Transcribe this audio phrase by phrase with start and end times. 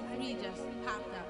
[0.00, 1.26] 23 just popped up.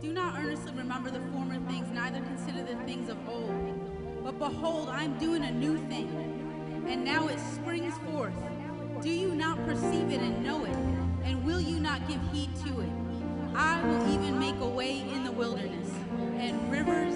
[0.00, 4.24] Do not earnestly remember the former things, neither consider the things of old.
[4.24, 8.34] But behold, I am doing a new thing, and now it springs forth.
[9.02, 10.76] Do you not perceive it and know it?
[11.24, 12.90] And will you not give heed to it?
[13.54, 15.90] I will even make a way in the wilderness
[16.36, 17.14] and rivers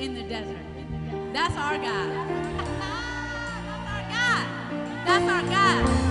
[0.00, 0.56] in the desert.
[1.32, 2.10] That's our God.
[2.80, 4.46] That's our God.
[5.06, 6.01] That's our God.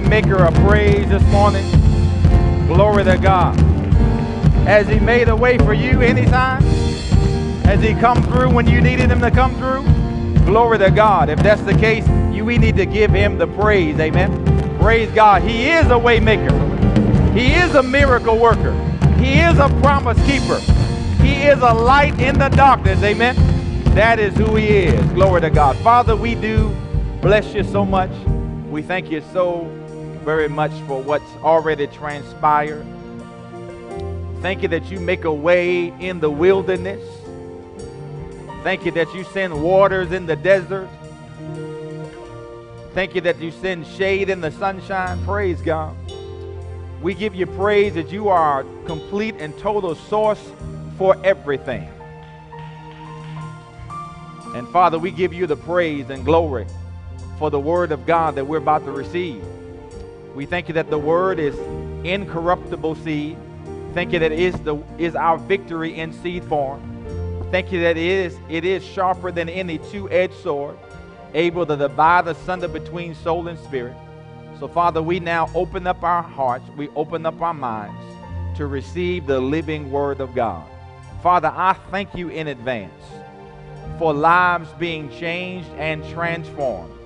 [0.00, 1.64] Waymaker a praise this morning.
[2.68, 3.58] Glory to God.
[4.64, 6.62] Has he made a way for you anytime?
[7.64, 9.82] Has he come through when you needed him to come through?
[10.44, 11.28] Glory to God.
[11.28, 13.98] If that's the case, you we need to give him the praise.
[13.98, 14.78] Amen.
[14.78, 15.42] Praise God.
[15.42, 17.34] He is a waymaker.
[17.34, 18.72] He is a miracle worker.
[19.18, 20.60] He is a promise keeper.
[21.22, 23.02] He is a light in the darkness.
[23.02, 23.34] Amen.
[23.94, 25.12] That is who he is.
[25.12, 25.76] Glory to God.
[25.78, 26.68] Father, we do
[27.20, 28.10] bless you so much.
[28.70, 29.77] We thank you so
[30.28, 32.84] very much for what's already transpired.
[34.42, 37.02] Thank you that you make a way in the wilderness.
[38.62, 40.90] Thank you that you send waters in the desert.
[42.92, 45.24] Thank you that you send shade in the sunshine.
[45.24, 45.96] Praise God.
[47.00, 50.52] We give you praise that you are complete and total source
[50.98, 51.88] for everything.
[54.54, 56.66] And Father, we give you the praise and glory
[57.38, 59.42] for the word of God that we're about to receive.
[60.38, 61.58] We thank you that the word is
[62.06, 63.36] incorruptible seed.
[63.92, 66.80] Thank you that it is the is our victory in seed form.
[67.50, 70.78] Thank you that it is it is sharper than any two-edged sword,
[71.34, 73.96] able to divide asunder between soul and spirit.
[74.60, 78.00] So Father, we now open up our hearts, we open up our minds
[78.58, 80.64] to receive the living word of God.
[81.20, 83.02] Father, I thank you in advance
[83.98, 86.97] for lives being changed and transformed.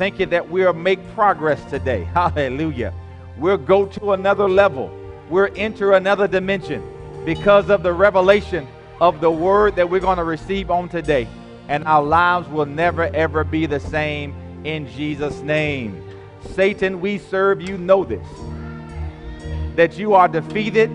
[0.00, 2.04] Thank you that we'll make progress today.
[2.14, 2.94] Hallelujah.
[3.36, 4.90] We'll go to another level.
[5.28, 6.82] We'll enter another dimension
[7.26, 8.66] because of the revelation
[9.02, 11.28] of the word that we're going to receive on today.
[11.68, 16.02] And our lives will never, ever be the same in Jesus' name.
[16.54, 18.26] Satan, we serve you, know this.
[19.76, 20.90] That you are defeated,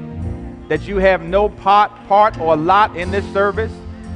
[0.67, 3.71] that you have no part, part or lot in this service,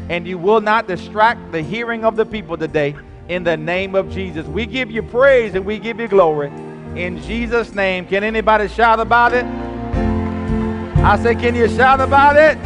[0.09, 2.95] and you will not distract the hearing of the people today
[3.29, 4.47] in the name of Jesus.
[4.47, 6.47] We give you praise and we give you glory.
[6.95, 9.45] In Jesus' name, can anybody shout about it?
[9.45, 12.57] I say, can you shout about it?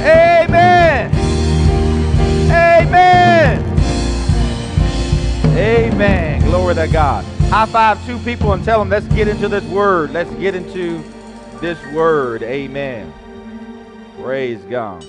[0.00, 1.12] Amen.
[2.50, 3.78] Amen.
[5.58, 6.42] Amen.
[6.42, 7.24] Glory to God.
[7.50, 10.12] High five two people and tell them, let's get into this word.
[10.12, 11.02] Let's get into
[11.60, 12.44] this word.
[12.44, 13.12] Amen.
[14.22, 15.04] Praise God.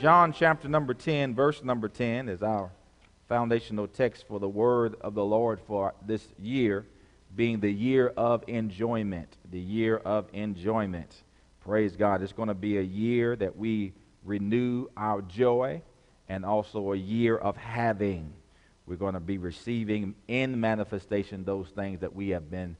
[0.00, 2.70] John chapter number 10, verse number 10 is our
[3.28, 6.86] foundational text for the word of the Lord for this year,
[7.36, 9.36] being the year of enjoyment.
[9.50, 11.22] The year of enjoyment.
[11.60, 12.22] Praise God.
[12.22, 13.92] It's going to be a year that we
[14.24, 15.82] renew our joy
[16.28, 18.32] and also a year of having.
[18.86, 22.76] We're going to be receiving in manifestation those things that we have been,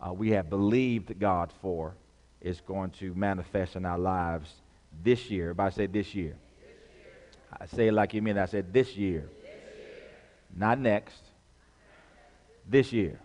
[0.00, 1.94] uh, we have believed God for
[2.40, 4.50] is going to manifest in our lives
[5.02, 5.50] this year.
[5.50, 6.36] Everybody say this year.
[7.58, 8.38] I say it like you mean.
[8.38, 9.28] I said this year.
[10.56, 11.20] Not next.
[12.66, 13.20] This year.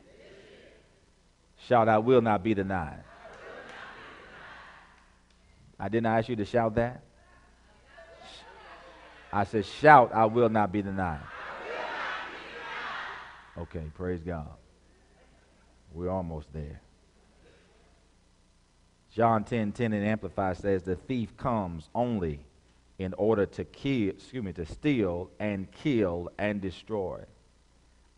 [1.68, 3.04] Shout, I will not be denied.
[5.80, 7.02] I didn't ask you to shout that.
[9.34, 11.22] I said, shout, I will not be denied.
[13.58, 14.50] Okay, praise God.
[15.94, 16.82] We're almost there.
[19.14, 22.40] John 10 10 in Amplify says, The thief comes only
[23.04, 27.22] in order to kill, excuse me, to steal and kill and destroy.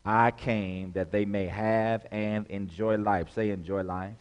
[0.06, 3.28] I came that they may have and enjoy life.
[3.34, 4.16] Say, enjoy life.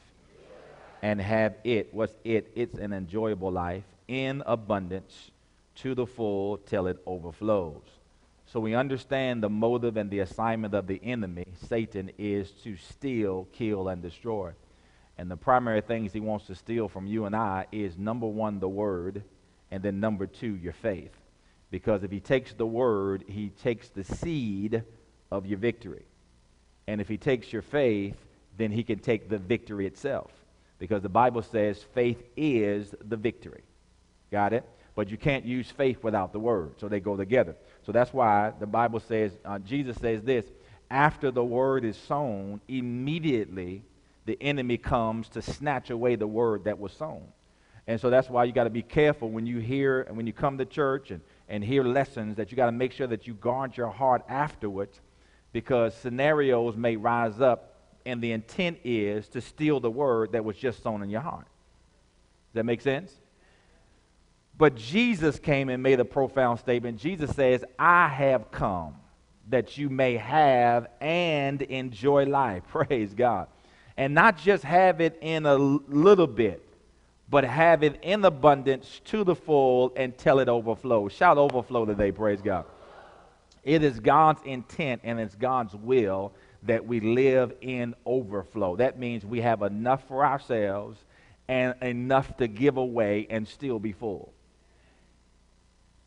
[1.02, 1.92] And have it.
[1.92, 2.52] What's it?
[2.54, 5.32] It's an enjoyable life in abundance
[5.76, 7.82] to the full till it overflows.
[8.46, 13.48] So we understand the motive and the assignment of the enemy, Satan, is to steal,
[13.52, 14.52] kill, and destroy.
[15.18, 18.60] And the primary things he wants to steal from you and I is number one,
[18.60, 19.22] the word,
[19.72, 21.10] And then number two, your faith.
[21.70, 24.84] Because if he takes the word, he takes the seed
[25.30, 26.04] of your victory.
[26.86, 28.14] And if he takes your faith,
[28.58, 30.30] then he can take the victory itself.
[30.78, 33.62] Because the Bible says faith is the victory.
[34.30, 34.68] Got it?
[34.94, 36.74] But you can't use faith without the word.
[36.78, 37.56] So they go together.
[37.86, 40.44] So that's why the Bible says, uh, Jesus says this
[40.90, 43.84] after the word is sown, immediately
[44.26, 47.26] the enemy comes to snatch away the word that was sown.
[47.86, 50.32] And so that's why you got to be careful when you hear and when you
[50.32, 53.34] come to church and, and hear lessons that you got to make sure that you
[53.34, 55.00] guard your heart afterwards
[55.52, 57.74] because scenarios may rise up
[58.06, 61.46] and the intent is to steal the word that was just sown in your heart.
[62.50, 63.12] Does that make sense?
[64.56, 66.98] But Jesus came and made a profound statement.
[66.98, 68.96] Jesus says, I have come
[69.48, 72.62] that you may have and enjoy life.
[72.68, 73.48] Praise God.
[73.96, 76.64] And not just have it in a little bit,
[77.32, 81.08] but have it in abundance to the full tell it overflow.
[81.08, 82.66] Shout overflow today, praise God.
[83.64, 86.34] It is God's intent and it's God's will
[86.64, 88.76] that we live in overflow.
[88.76, 90.98] That means we have enough for ourselves
[91.48, 94.34] and enough to give away and still be full.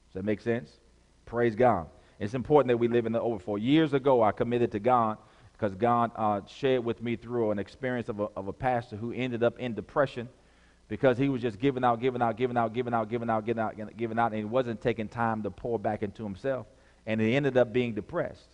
[0.10, 0.70] Does that make sense?
[1.26, 1.88] Praise God.
[2.20, 3.56] It's important that we live in the overflow.
[3.56, 5.18] Years ago, I committed to God
[5.54, 9.12] because God uh, shared with me through an experience of a, of a pastor who
[9.12, 10.30] ended up in depression
[10.88, 13.62] because he was just giving out, giving out, giving out, giving out, giving out, giving
[13.62, 16.68] out, giving out, and he wasn't taking time to pour back into himself.
[17.06, 18.50] And he ended up being depressed.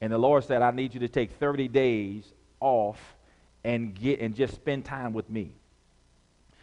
[0.00, 2.24] And the Lord said, I need you to take 30 days
[2.58, 2.98] off
[3.62, 5.52] and get and just spend time with me.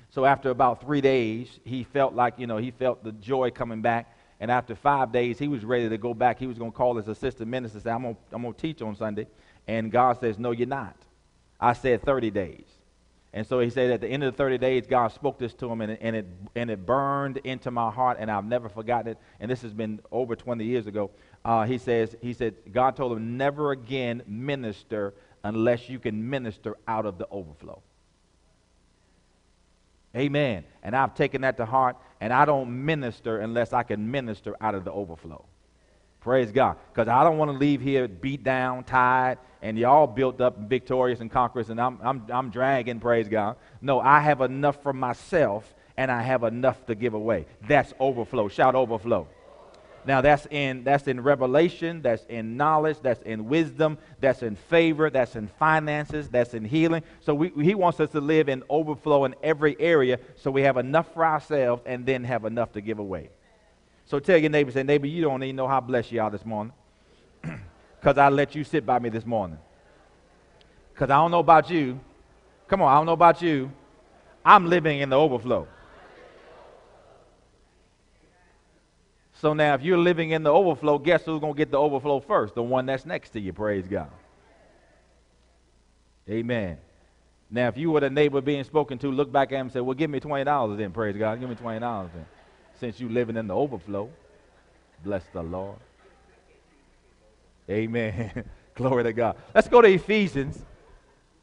[0.10, 3.82] So after about three days, he felt like, you know, he felt the joy coming
[3.82, 4.14] back.
[4.40, 6.40] And after five days, he was ready to go back.
[6.40, 8.96] He was going to call his assistant minister and say, I'm going to teach on
[8.96, 9.28] Sunday.
[9.68, 10.96] And God says, No, you're not.
[11.60, 12.66] I said 30 days.
[13.34, 15.70] And so he said at the end of the 30 days, God spoke this to
[15.70, 19.12] him, and it, and, it, and it burned into my heart, and I've never forgotten
[19.12, 19.18] it.
[19.40, 21.12] And this has been over 20 years ago.
[21.44, 26.78] Uh, he says, he said, God told him, never again minister unless you can minister
[26.88, 27.82] out of the overflow.
[30.16, 30.64] Amen.
[30.82, 34.74] And I've taken that to heart, and I don't minister unless I can minister out
[34.74, 35.46] of the overflow.
[36.20, 36.78] Praise God.
[36.94, 41.20] Because I don't want to leave here beat down, tired, and y'all built up victorious
[41.20, 43.58] and conquerors, and I'm, I'm, I'm dragging, praise God.
[43.82, 47.46] No, I have enough for myself, and I have enough to give away.
[47.68, 48.48] That's overflow.
[48.50, 49.28] Shout overflow.
[50.06, 55.10] Now that's in that's in revelation, that's in knowledge, that's in wisdom, that's in favor,
[55.10, 57.04] that's in finances, that's in healing.
[57.20, 60.78] So we, he wants us to live in overflow in every area so we have
[60.78, 63.32] enough for ourselves and then have enough to give away.
[64.08, 66.46] So tell your neighbor, say, neighbor, you don't even know how blessed you are this
[66.46, 66.74] morning.
[68.00, 69.58] Because I let you sit by me this morning.
[70.94, 72.00] Because I don't know about you.
[72.68, 73.72] Come on, I don't know about you.
[74.46, 75.68] I'm living in the overflow.
[79.34, 82.20] So now, if you're living in the overflow, guess who's going to get the overflow
[82.20, 82.56] first?
[82.56, 83.52] The one that's next to you.
[83.52, 84.12] Praise God.
[86.30, 86.78] Amen.
[87.50, 89.80] Now, if you were the neighbor being spoken to, look back at him and say,
[89.80, 90.92] Well, give me $20 then.
[90.92, 91.40] Praise God.
[91.40, 91.80] Give me $20
[92.14, 92.26] then.
[92.80, 94.10] Since you're living in the overflow,
[95.04, 95.78] bless the Lord.
[97.70, 98.44] Amen.
[98.76, 99.36] Glory to God.
[99.54, 100.64] Let's go to Ephesians.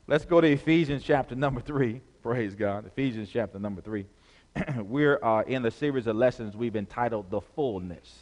[0.07, 2.01] Let's go to Ephesians chapter number 3.
[2.23, 2.87] Praise God.
[2.87, 4.07] Ephesians chapter number 3.
[4.79, 8.21] we're uh, in the series of lessons we've entitled The Fullness.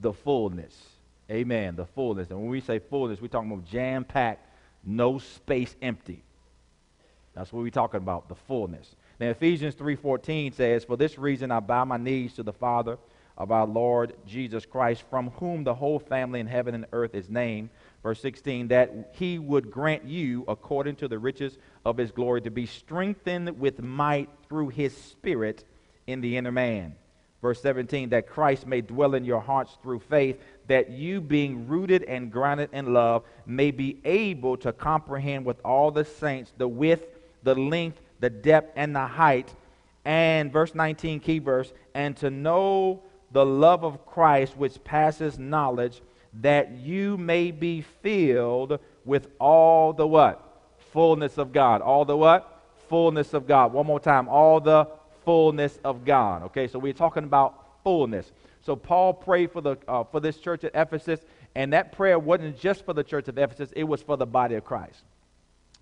[0.00, 0.74] The Fullness.
[1.30, 1.76] Amen.
[1.76, 2.30] The fullness.
[2.30, 4.46] And when we say fullness, we're talking about jam packed,
[4.84, 6.22] no space empty.
[7.34, 8.94] That's what we're talking about, the fullness.
[9.20, 12.98] Now Ephesians 3:14 says, "For this reason I bow my knees to the Father
[13.36, 17.30] of our Lord Jesus Christ, from whom the whole family in heaven and earth is
[17.30, 17.70] named."
[18.02, 22.50] Verse 16, that he would grant you, according to the riches of his glory, to
[22.50, 25.64] be strengthened with might through his Spirit
[26.06, 26.96] in the inner man.
[27.40, 32.02] Verse 17, that Christ may dwell in your hearts through faith, that you, being rooted
[32.04, 37.06] and grounded in love, may be able to comprehend with all the saints the width,
[37.42, 39.54] the length, the depth, and the height.
[40.06, 43.02] And verse 19, key verse, and to know
[43.32, 46.00] the love of Christ which passes knowledge
[46.40, 50.40] that you may be filled with all the what?
[50.92, 51.82] Fullness of God.
[51.82, 52.62] All the what?
[52.88, 53.74] Fullness of God.
[53.74, 54.26] One more time.
[54.30, 54.88] All the
[55.26, 56.44] fullness of God.
[56.44, 58.32] Okay, so we're talking about fullness.
[58.62, 61.20] So Paul prayed for the uh, for this church at Ephesus,
[61.54, 64.54] and that prayer wasn't just for the church of Ephesus; it was for the body
[64.54, 65.02] of Christ.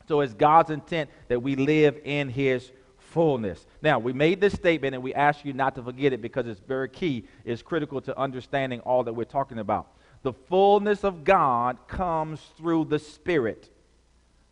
[0.08, 3.66] So it's God's intent that we live in His fullness.
[3.82, 6.60] Now we made this statement, and we ask you not to forget it because it's
[6.60, 7.26] very key.
[7.44, 9.88] It's critical to understanding all that we're talking about.
[10.22, 13.70] The fullness of God comes through the Spirit.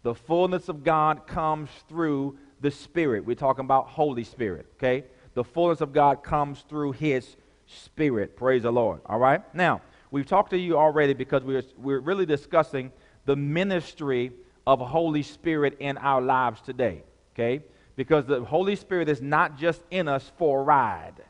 [0.03, 3.25] The fullness of God comes through the Spirit.
[3.25, 5.05] We're talking about Holy Spirit, okay?
[5.35, 7.37] The fullness of God comes through His
[7.67, 8.37] Spirit.
[8.37, 9.01] Praise the Lord.
[9.07, 9.43] All right?
[9.55, 12.91] Now, we've talked to you already because we're, we're really discussing
[13.27, 14.33] the ministry
[14.67, 17.03] of Holy Spirit in our lives today.
[17.35, 17.63] Okay?
[17.97, 21.23] Because the Holy Spirit is not just in us for a ride,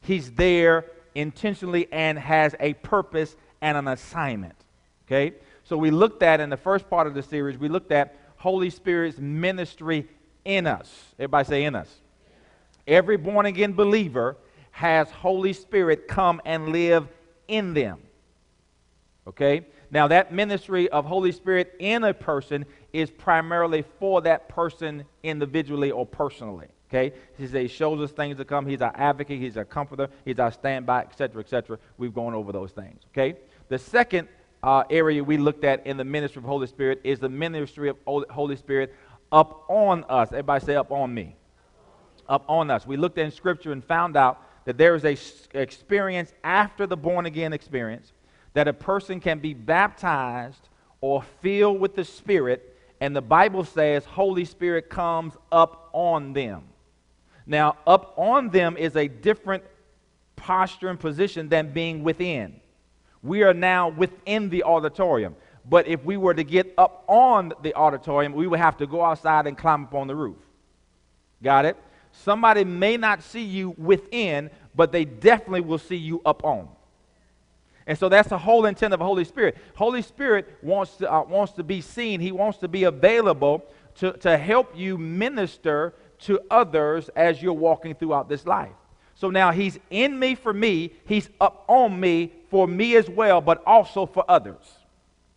[0.00, 4.56] He's there intentionally and has a purpose and an assignment.
[5.06, 5.34] Okay?
[5.64, 8.70] So we looked at in the first part of the series, we looked at Holy
[8.70, 10.08] Spirit's ministry
[10.44, 10.90] in us.
[11.18, 11.88] Everybody say in us.
[12.86, 14.36] Every born again believer
[14.72, 17.06] has Holy Spirit come and live
[17.46, 18.00] in them.
[19.26, 19.66] Okay?
[19.92, 25.90] Now, that ministry of Holy Spirit in a person is primarily for that person individually
[25.90, 26.68] or personally.
[26.88, 27.14] Okay?
[27.36, 28.66] He says he shows us things to come.
[28.66, 29.38] He's our advocate.
[29.38, 30.08] He's our comforter.
[30.24, 31.78] He's our standby, etc., etc.
[31.98, 33.02] We've gone over those things.
[33.12, 33.36] Okay?
[33.68, 34.28] The second
[34.62, 37.96] uh, area we looked at in the ministry of Holy Spirit is the ministry of
[38.06, 38.94] Holy Spirit
[39.30, 40.28] up on us.
[40.32, 41.36] Everybody say up on me.
[42.30, 42.86] Up on us.
[42.86, 45.18] We looked in Scripture and found out that there is a
[45.58, 48.12] experience after the born again experience
[48.54, 50.68] that a person can be baptized
[51.00, 56.64] or filled with the Spirit, and the Bible says Holy Spirit comes up on them.
[57.46, 59.64] Now, up on them is a different
[60.36, 62.60] posture and position than being within.
[63.22, 65.36] We are now within the auditorium.
[65.68, 69.04] But if we were to get up on the auditorium, we would have to go
[69.04, 70.38] outside and climb up on the roof.
[71.42, 71.76] Got it?
[72.10, 76.68] Somebody may not see you within, but they definitely will see you up on.
[77.86, 79.56] And so that's the whole intent of the Holy Spirit.
[79.74, 83.64] Holy Spirit wants to, uh, wants to be seen, He wants to be available
[83.96, 88.72] to, to help you minister to others as you're walking throughout this life.
[89.14, 93.40] So now He's in me for me, He's up on me for me as well,
[93.40, 94.78] but also for others.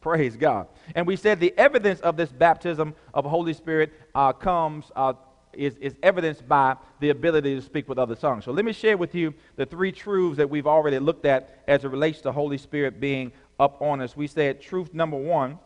[0.02, 0.68] Praise God.
[0.94, 5.14] And we said the evidence of this baptism of the Holy Spirit uh, comes uh,
[5.56, 8.46] is, is evidenced by the ability to speak with other tongues.
[8.46, 11.84] So let me share with you the three truths that we've already looked at as
[11.84, 14.15] it relates to Holy Spirit being up on us.
[14.15, 15.60] We said truth number one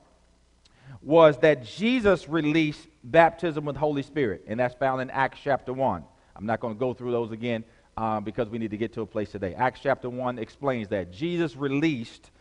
[1.02, 6.04] was that Jesus released baptism with Holy Spirit, and that's found in Acts chapter 1.
[6.36, 7.64] I'm not going to go through those again
[7.98, 9.54] uh, because we need to get to a place today.
[9.56, 11.12] Acts chapter 1 explains that.
[11.12, 12.32] Jesus released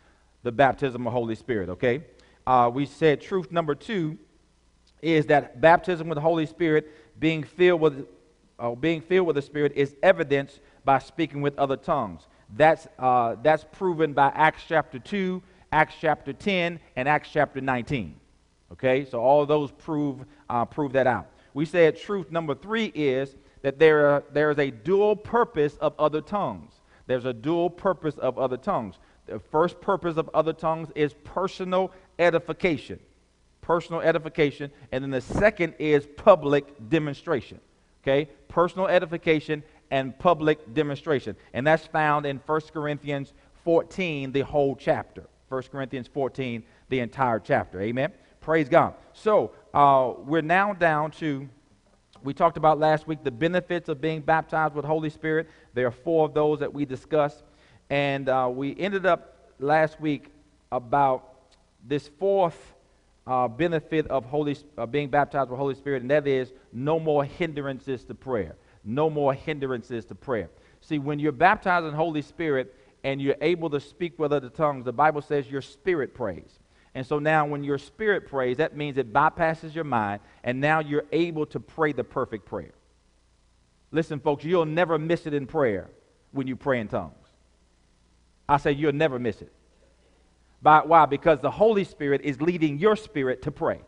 [0.42, 2.04] the baptism of Holy Spirit, okay?
[2.46, 4.16] Uh, we said truth number two
[5.02, 8.06] is that baptism with the Holy Spirit being filled with,
[8.58, 12.22] uh, being filled with the Spirit is evidenced by speaking with other tongues.
[12.56, 18.14] That's, uh, that's proven by Acts chapter 2, Acts chapter 10, and Acts chapter 19.
[18.72, 21.28] Okay, so all those prove, uh, prove that out.
[21.54, 25.94] We said truth number three is that there, are, there is a dual purpose of
[25.98, 26.72] other tongues.
[27.06, 28.96] There's a dual purpose of other tongues.
[29.26, 32.98] The first purpose of other tongues is personal edification
[33.68, 37.60] personal edification, and then the second is public demonstration.
[38.02, 38.30] Okay?
[38.48, 41.36] Personal edification and public demonstration.
[41.52, 45.24] And that's found in 1 Corinthians 14, the whole chapter.
[45.50, 47.78] 1 Corinthians 14, the entire chapter.
[47.82, 48.10] Amen?
[48.40, 48.94] Praise God.
[49.12, 51.46] So, uh, we're now down to,
[52.24, 55.46] we talked about last week the benefits of being baptized with Holy Spirit.
[55.74, 57.42] There are four of those that we discussed.
[57.90, 60.30] And uh, we ended up last week
[60.72, 61.34] about
[61.86, 62.56] this fourth
[63.28, 67.24] uh, benefit of Holy, uh, being baptized with Holy Spirit, and that is no more
[67.24, 68.56] hindrances to prayer.
[68.84, 70.48] No more hindrances to prayer.
[70.80, 74.86] See, when you're baptized in Holy Spirit and you're able to speak with other tongues,
[74.86, 76.58] the Bible says your spirit prays.
[76.94, 80.80] And so now, when your spirit prays, that means it bypasses your mind, and now
[80.80, 82.72] you're able to pray the perfect prayer.
[83.90, 85.90] Listen, folks, you'll never miss it in prayer
[86.32, 87.12] when you pray in tongues.
[88.48, 89.52] I say you'll never miss it.
[90.60, 91.06] By, why?
[91.06, 93.80] Because the Holy Spirit is leading your spirit to pray.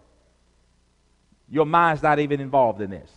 [1.49, 3.11] Your mind's not even involved in this.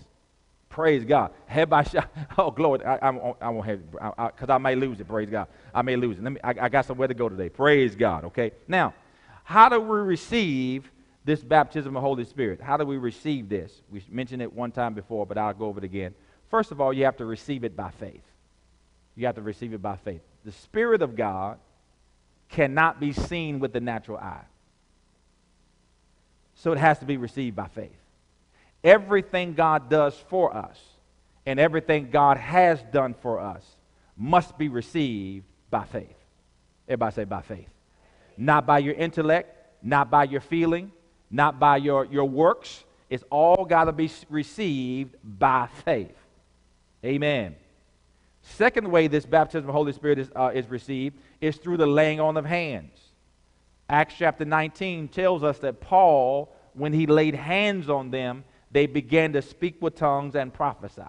[0.69, 1.31] Praise God.
[1.45, 2.09] Head by shot.
[2.37, 2.83] Oh, glory.
[2.83, 5.07] I, I, I won't have it because I, I, may lose it.
[5.07, 5.47] Praise God.
[5.73, 6.23] I may lose it.
[6.23, 7.49] Let me, I, I got somewhere to go today.
[7.49, 8.25] Praise God.
[8.25, 8.53] Okay.
[8.67, 8.95] Now,
[9.43, 10.89] how do we receive
[11.25, 12.59] this baptism of Holy Spirit?
[12.59, 13.83] How do we receive this?
[13.91, 16.15] We mentioned it one time before, but I'll go over it again.
[16.49, 18.23] First of all, you have to receive it by faith.
[19.15, 20.21] You have to receive it by faith.
[20.43, 21.59] The Spirit of God
[22.53, 24.45] cannot be seen with the natural eye.
[26.55, 27.91] So it has to be received by faith.
[28.83, 30.79] Everything God does for us
[31.45, 33.65] and everything God has done for us
[34.15, 36.15] must be received by faith.
[36.87, 37.69] Everybody say by faith.
[38.37, 40.91] Not by your intellect, not by your feeling,
[41.31, 42.83] not by your, your works.
[43.09, 46.15] It's all got to be received by faith.
[47.03, 47.55] Amen.
[48.43, 51.87] Second way this baptism of the Holy Spirit is, uh, is received is through the
[51.87, 52.99] laying on of hands.
[53.89, 59.33] Acts chapter 19 tells us that Paul, when he laid hands on them, they began
[59.33, 61.01] to speak with tongues and prophesy.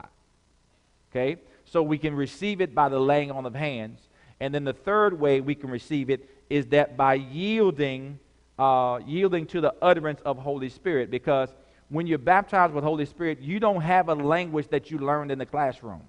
[1.11, 1.37] Okay?
[1.65, 4.01] So we can receive it by the laying on of hands.
[4.39, 8.19] And then the third way we can receive it is that by yielding,
[8.59, 11.11] uh, yielding to the utterance of Holy Spirit.
[11.11, 11.49] Because
[11.89, 15.39] when you're baptized with Holy Spirit, you don't have a language that you learned in
[15.39, 16.03] the classroom.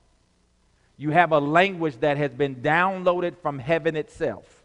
[0.98, 4.64] You have a language that has been downloaded from heaven itself.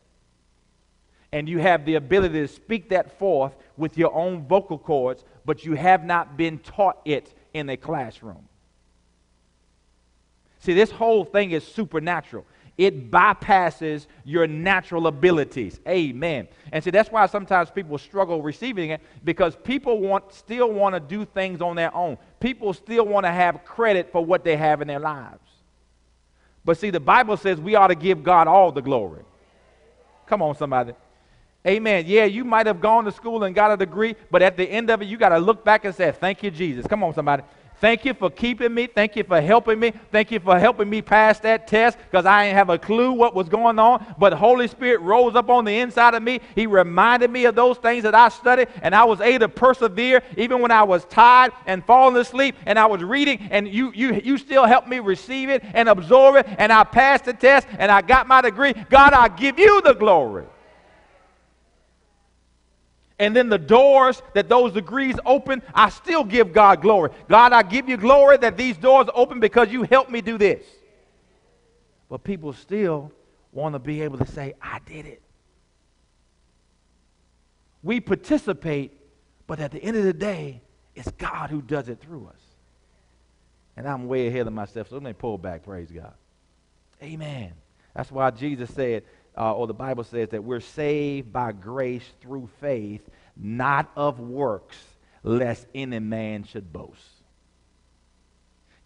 [1.33, 5.64] And you have the ability to speak that forth with your own vocal cords, but
[5.64, 8.49] you have not been taught it in a classroom.
[10.61, 12.47] See, this whole thing is supernatural.
[12.77, 15.81] It bypasses your natural abilities.
[15.87, 16.49] Amen.
[16.73, 21.01] And see, that's why sometimes people struggle receiving it because people want still want to
[21.01, 22.16] do things on their own.
[22.40, 25.50] People still want to have credit for what they have in their lives.
[26.64, 29.23] But see, the Bible says we ought to give God all the glory.
[30.27, 30.92] Come on, somebody.
[31.66, 32.05] Amen.
[32.07, 34.88] Yeah, you might have gone to school and got a degree, but at the end
[34.90, 36.87] of it, you got to look back and say, Thank you, Jesus.
[36.87, 37.42] Come on, somebody.
[37.81, 38.87] Thank you for keeping me.
[38.87, 39.95] Thank you for helping me.
[40.12, 43.35] Thank you for helping me pass that test because I didn't have a clue what
[43.35, 44.14] was going on.
[44.19, 46.40] But Holy Spirit rose up on the inside of me.
[46.55, 50.23] He reminded me of those things that I studied, and I was able to persevere
[50.37, 52.55] even when I was tired and falling asleep.
[52.66, 56.37] And I was reading, and you, you, you still helped me receive it and absorb
[56.37, 56.47] it.
[56.59, 58.75] And I passed the test, and I got my degree.
[58.90, 60.45] God, I give you the glory
[63.20, 67.11] and then the doors that those degrees open, I still give God glory.
[67.28, 70.64] God, I give you glory that these doors open because you helped me do this.
[72.09, 73.12] But people still
[73.52, 75.20] want to be able to say, I did it.
[77.83, 78.98] We participate,
[79.46, 80.62] but at the end of the day,
[80.94, 82.40] it's God who does it through us.
[83.76, 86.14] And I'm way ahead of myself, so let me pull back, praise God.
[87.02, 87.52] Amen.
[87.94, 89.02] That's why Jesus said,
[89.40, 94.76] uh, or the Bible says that we're saved by grace through faith, not of works,
[95.22, 97.00] lest any man should boast.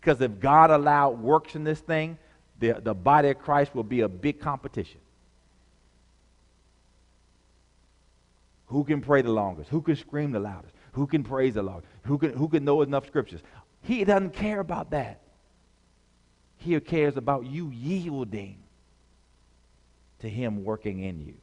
[0.01, 2.19] Because if God allowed works in this thing,
[2.61, 5.01] the, the body of Christ will be a big competition.
[8.67, 9.71] Who can pray the longest?
[9.71, 10.73] Who can scream the loudest?
[10.93, 11.89] Who can praise the longest?
[12.05, 13.41] Who can, who can know enough scriptures?
[13.83, 15.21] He doesn't care about that.
[16.59, 18.64] He cares about you yielding
[20.25, 21.35] to Him working in you.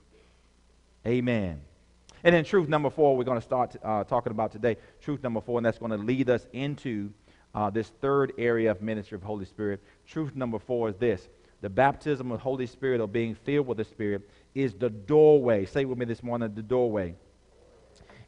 [1.05, 1.61] Amen.
[2.23, 4.77] And then truth number four, we're going to start uh, talking about today.
[5.01, 7.11] Truth number four, and that's going to lead us into
[7.55, 9.81] uh, this third area of ministry of Holy Spirit.
[10.05, 11.29] Truth number four is this
[11.61, 15.65] the baptism of Holy Spirit or being filled with the Spirit is the doorway.
[15.65, 17.15] Say with me this morning the doorway.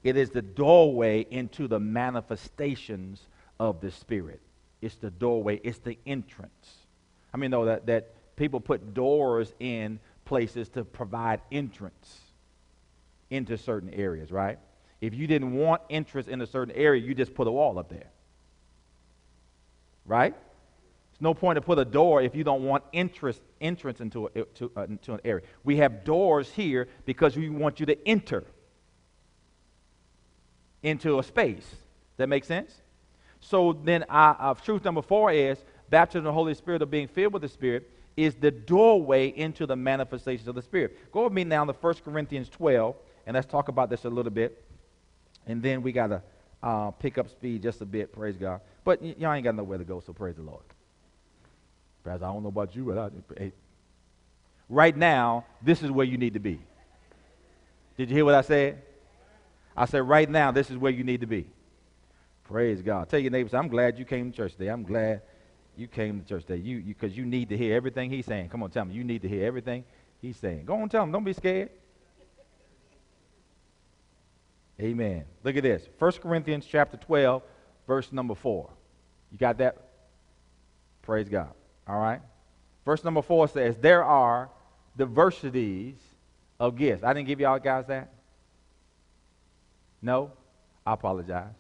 [0.04, 3.26] It is the doorway into the manifestations
[3.60, 4.42] of the Spirit.
[4.82, 6.78] It's the doorway, it's the entrance.
[7.34, 12.20] I mean, though, that, that people put doors in places to provide entrance
[13.30, 14.60] into certain areas, right?
[15.02, 17.90] If you didn't want entrance in a certain area, you just put a wall up
[17.90, 18.10] there.
[20.06, 20.36] Right?
[21.12, 24.44] It's no point to put a door if you don't want interest, entrance into, a,
[24.44, 25.46] to, uh, into an area.
[25.64, 28.44] We have doors here because we want you to enter
[30.82, 31.68] into a space.
[32.18, 32.74] That make sense?
[33.40, 35.58] So then, uh, uh, truth number four is
[35.90, 39.66] baptism of the Holy Spirit or being filled with the Spirit is the doorway into
[39.66, 41.12] the manifestations of the Spirit.
[41.12, 42.96] Go with me now to 1 Corinthians 12,
[43.26, 44.64] and let's talk about this a little bit.
[45.48, 46.22] And then we got to
[46.62, 48.62] uh, pick up speed just a bit, praise God.
[48.84, 50.64] But y- y'all ain't got nowhere to go, so praise the Lord.
[52.04, 53.52] Perhaps I don't know about you, but I, hey,
[54.70, 56.60] right now, this is where you need to be.
[57.98, 58.82] Did you hear what I said?
[59.76, 61.48] I said, right now, this is where you need to be.
[62.44, 63.10] Praise God.
[63.10, 64.68] Tell your neighbors, I'm glad you came to church today.
[64.68, 65.22] I'm glad
[65.76, 66.62] you came to church today.
[66.62, 68.50] You because you, you need to hear everything he's saying.
[68.50, 68.94] Come on, tell me.
[68.94, 69.84] You need to hear everything
[70.22, 70.66] he's saying.
[70.66, 71.12] Go on, tell him.
[71.12, 71.70] Don't be scared.
[74.82, 75.26] Amen.
[75.44, 75.88] Look at this.
[76.00, 77.44] 1 Corinthians chapter 12,
[77.88, 78.70] verse number 4.
[79.32, 79.78] You got that?
[81.04, 81.52] Praise God.
[81.88, 82.22] All right.
[82.86, 84.50] Verse number 4 says, There are
[84.98, 85.96] diversities
[86.60, 87.04] of gifts.
[87.04, 88.12] I didn't give y'all guys that?
[90.02, 90.32] No?
[90.86, 91.54] I apologize.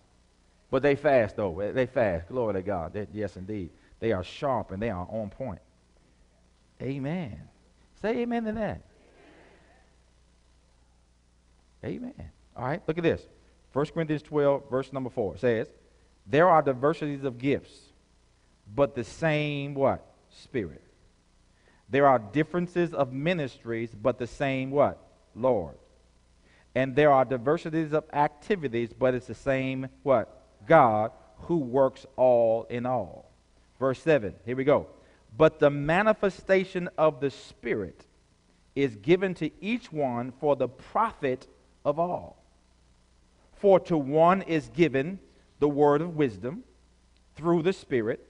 [0.69, 1.71] But they fast, though.
[1.73, 2.27] They fast.
[2.27, 2.93] Glory to God.
[2.93, 3.69] They, yes, indeed.
[4.03, 5.61] They are sharp and they are on point.
[6.81, 7.39] Amen.
[8.01, 8.81] Say amen to that.
[11.85, 12.31] Amen.
[12.53, 13.25] All right, look at this.
[13.71, 15.69] 1 Corinthians 12, verse number 4 says,
[16.27, 17.71] There are diversities of gifts,
[18.75, 20.05] but the same what?
[20.29, 20.83] Spirit.
[21.89, 25.01] There are differences of ministries, but the same what?
[25.33, 25.77] Lord.
[26.75, 30.43] And there are diversities of activities, but it's the same what?
[30.67, 31.11] God
[31.43, 33.29] who works all in all.
[33.83, 34.87] Verse 7, here we go.
[35.35, 38.05] But the manifestation of the Spirit
[38.77, 41.47] is given to each one for the profit
[41.83, 42.41] of all.
[43.51, 45.19] For to one is given
[45.59, 46.63] the word of wisdom
[47.35, 48.25] through the Spirit,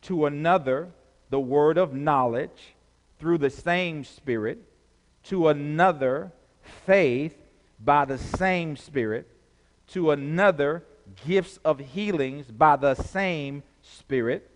[0.00, 0.88] to another
[1.28, 2.74] the word of knowledge
[3.18, 4.56] through the same Spirit,
[5.24, 6.32] to another,
[6.86, 7.36] faith
[7.78, 9.28] by the same Spirit,
[9.88, 10.82] to another,
[11.26, 14.50] gifts of healings by the same Spirit,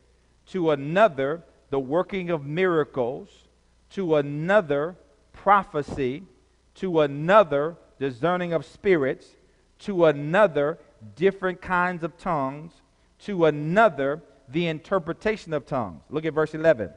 [0.53, 3.29] to another, the working of miracles,
[3.91, 4.97] to another,
[5.33, 6.25] prophecy,
[6.77, 9.27] to another, discerning of spirits,
[9.81, 10.79] to another,
[11.17, 12.73] different kinds of tongues,
[13.21, 16.03] to another, the interpretation of tongues.
[16.11, 16.91] Look at verse 11.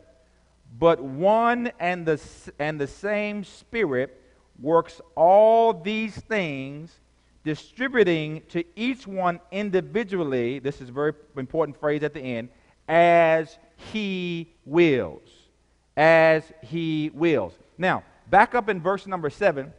[0.80, 2.22] But one and the,
[2.60, 4.18] and the same Spirit
[4.60, 7.00] works all these things,
[7.44, 10.60] distributing to each one individually.
[10.60, 12.50] This is a very important phrase at the end
[12.88, 15.30] as he wills.
[15.98, 17.54] As he wills.
[17.78, 19.72] Now, back up in verse number 7,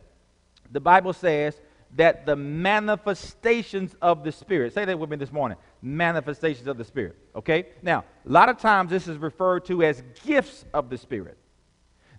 [0.71, 1.61] the Bible says
[1.97, 6.85] that the manifestations of the Spirit, say that with me this morning manifestations of the
[6.85, 7.17] Spirit.
[7.35, 7.67] Okay?
[7.83, 11.37] Now, a lot of times this is referred to as gifts of the Spirit.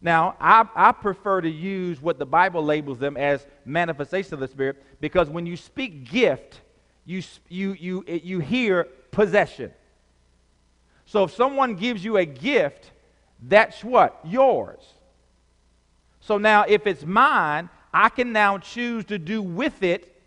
[0.02, 4.50] Now, I, I prefer to use what the Bible labels them as manifestations of the
[4.50, 6.60] Spirit because when you speak gift,
[7.06, 9.72] you, you, you, you hear possession.
[11.14, 12.90] So if someone gives you a gift,
[13.40, 14.20] that's what?
[14.26, 14.82] Yours.
[16.22, 20.20] So now, if it's mine, I can now choose to do with it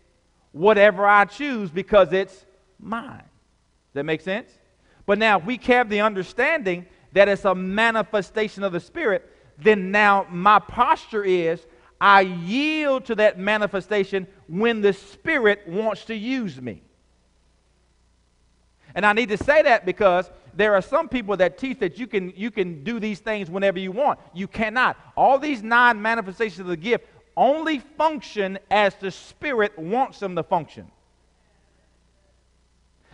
[0.53, 2.45] whatever I choose because it's
[2.79, 3.17] mine.
[3.17, 4.49] Does that make sense?
[5.05, 9.91] But now, if we have the understanding that it's a manifestation of the Spirit, then
[9.91, 11.67] now my posture is
[11.99, 16.81] I yield to that manifestation when the Spirit wants to use me.
[18.95, 22.07] And I need to say that because there are some people that teach that you
[22.07, 24.19] can, you can do these things whenever you want.
[24.33, 24.97] You cannot.
[25.15, 30.43] All these nine manifestations of the gift only function as the Spirit wants them to
[30.43, 30.91] function.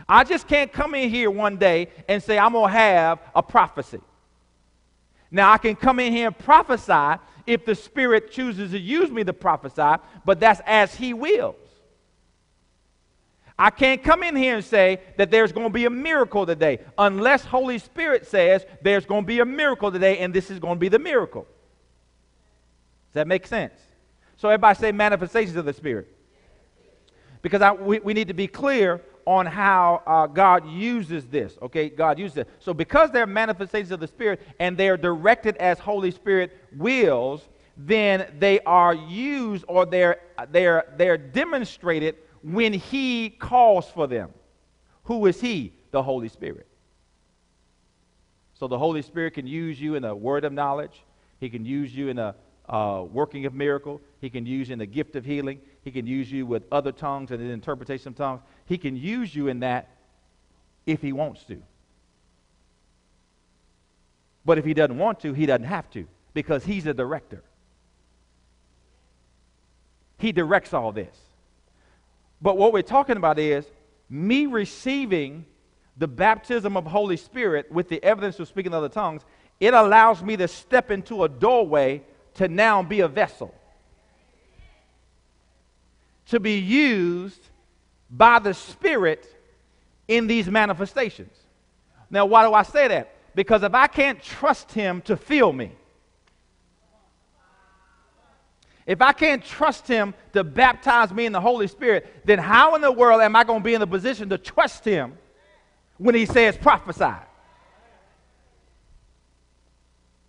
[0.07, 3.43] I just can't come in here one day and say, I'm going to have a
[3.43, 3.99] prophecy.
[5.29, 9.23] Now, I can come in here and prophesy if the Spirit chooses to use me
[9.23, 11.55] to prophesy, but that's as He wills.
[13.63, 16.79] I can't come in here and say that there's going to be a miracle today
[16.97, 20.75] unless Holy Spirit says there's going to be a miracle today and this is going
[20.75, 21.43] to be the miracle.
[21.43, 23.79] Does that make sense?
[24.35, 26.13] So everybody say manifestations of the Spirit.
[27.41, 31.57] Because I, we, we need to be clear on how uh, God uses this.
[31.61, 32.49] Okay, God uses it.
[32.59, 37.47] So because they're manifestations of the Spirit and they're directed as Holy Spirit wills,
[37.77, 40.19] then they are used or they're
[40.51, 44.31] they're they're demonstrated when He calls for them.
[45.05, 45.73] Who is He?
[45.91, 46.67] The Holy Spirit.
[48.53, 51.03] So the Holy Spirit can use you in a word of knowledge.
[51.39, 52.35] He can use you in a
[52.69, 53.99] uh, working of miracle.
[54.21, 55.59] He can use you in the gift of healing.
[55.83, 58.41] He can use you with other tongues and the interpretation of tongues.
[58.65, 59.89] He can use you in that
[60.85, 61.61] if he wants to.
[64.45, 67.43] But if he doesn't want to, he doesn't have to because he's a director.
[70.17, 71.15] He directs all this.
[72.43, 73.65] But what we're talking about is
[74.09, 75.45] me receiving
[75.97, 79.23] the baptism of Holy Spirit with the evidence of speaking other tongues.
[79.59, 82.03] It allows me to step into a doorway
[82.35, 83.55] to now be a vessel
[86.27, 87.41] to be used
[88.09, 89.27] by the Spirit
[90.07, 91.35] in these manifestations.
[92.09, 93.15] Now, why do I say that?
[93.35, 95.71] Because if I can't trust Him to fill me,
[98.85, 102.81] if I can't trust Him to baptize me in the Holy Spirit, then how in
[102.81, 105.17] the world am I going to be in the position to trust Him
[105.97, 107.15] when He says prophesy?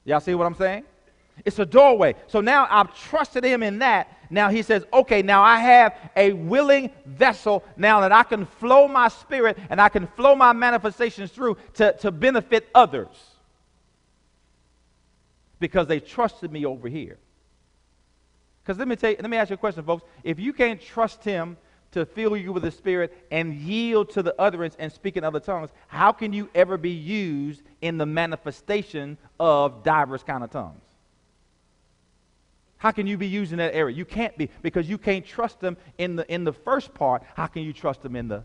[0.05, 0.85] Y'all see what I'm saying?
[1.45, 2.15] It's a doorway.
[2.27, 4.09] So now I've trusted him in that.
[4.31, 8.87] Now he says, okay, now I have a willing vessel now that I can flow
[8.87, 13.09] my spirit and I can flow my manifestations through to, to benefit others.
[15.59, 17.19] Because they trusted me over here.
[18.65, 20.05] Because let me tell you, let me ask you a question, folks.
[20.23, 21.59] If you can't trust him
[21.93, 25.39] to fill you with the Spirit and yield to the utterance and speak in other
[25.39, 30.81] tongues, how can you ever be used in the manifestation of diverse kind of tongues?
[32.79, 33.95] How can you be used in that area?
[33.95, 37.23] You can't be because you can't trust them in the, in the first part.
[37.35, 38.45] How can you trust them in the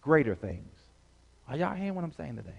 [0.00, 0.72] greater things?
[1.48, 2.58] Are y'all hearing what I'm saying today?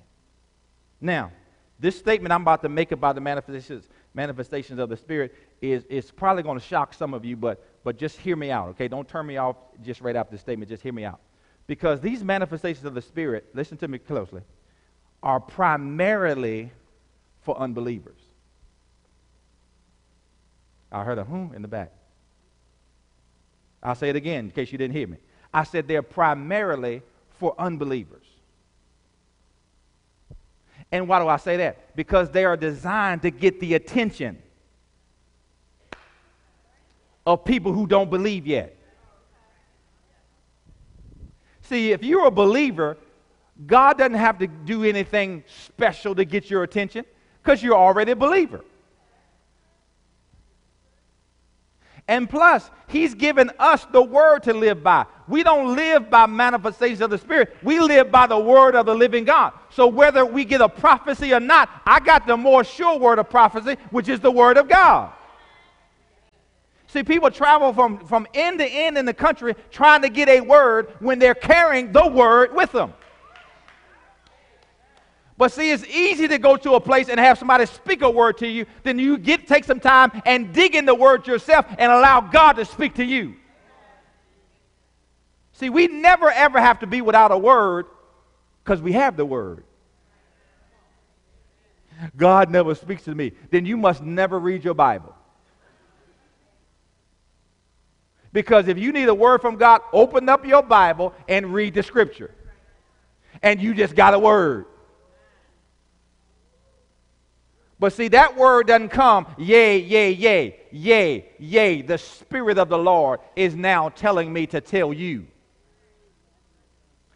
[1.00, 1.32] Now,
[1.80, 6.12] this statement I'm about to make about the manifestations, manifestations of the Spirit is, is
[6.12, 8.88] probably going to shock some of you, but, but just hear me out, okay?
[8.88, 10.69] Don't turn me off just right after the statement.
[10.69, 11.19] Just hear me out.
[11.67, 14.41] Because these manifestations of the Spirit, listen to me closely,
[15.24, 16.71] are primarily
[17.41, 18.19] for unbelievers.
[20.91, 21.91] I heard a hmm in the back.
[23.82, 25.17] I'll say it again in case you didn't hear me.
[25.54, 27.02] I said they're primarily
[27.39, 28.26] for unbelievers.
[30.91, 31.95] And why do I say that?
[31.95, 34.41] Because they are designed to get the attention
[37.25, 38.75] of people who don't believe yet.
[41.62, 42.97] See, if you're a believer,
[43.65, 47.06] God doesn't have to do anything special to get your attention
[47.41, 48.65] because you're already a believer.
[52.12, 55.06] And plus, He's given us the Word to live by.
[55.30, 58.93] We don't live by manifestations of the Spirit, we live by the Word of the
[58.93, 59.54] living God.
[59.69, 63.30] So whether we get a prophecy or not, I got the more sure word of
[63.30, 65.13] prophecy, which is the Word of God.
[66.88, 70.41] See, people travel from, from end to end in the country trying to get a
[70.41, 72.93] word when they're carrying the word with them.
[75.41, 78.38] But see, it's easy to go to a place and have somebody speak a word
[78.38, 81.91] to you, then you get take some time and dig in the word yourself and
[81.91, 83.34] allow God to speak to you.
[85.54, 87.88] See, we never ever have to be without a word
[88.63, 89.63] because we have the word.
[92.15, 93.32] God never speaks to me.
[93.49, 95.15] Then you must never read your Bible.
[98.32, 101.82] Because if you need a word from God, open up your Bible and read the
[101.82, 102.30] scripture.
[103.41, 104.67] And you just got a word.
[107.82, 111.82] But see, that word doesn't come, yay, yay, yay, yay, yay.
[111.82, 115.26] The Spirit of the Lord is now telling me to tell you.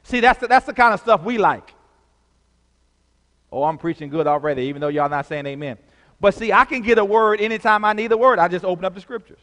[0.01, 1.71] See, that's the, that's the kind of stuff we like.
[3.51, 5.77] Oh, I'm preaching good already, even though y'all not saying amen.
[6.19, 8.39] But see, I can get a word anytime I need a word.
[8.39, 9.41] I just open up the scriptures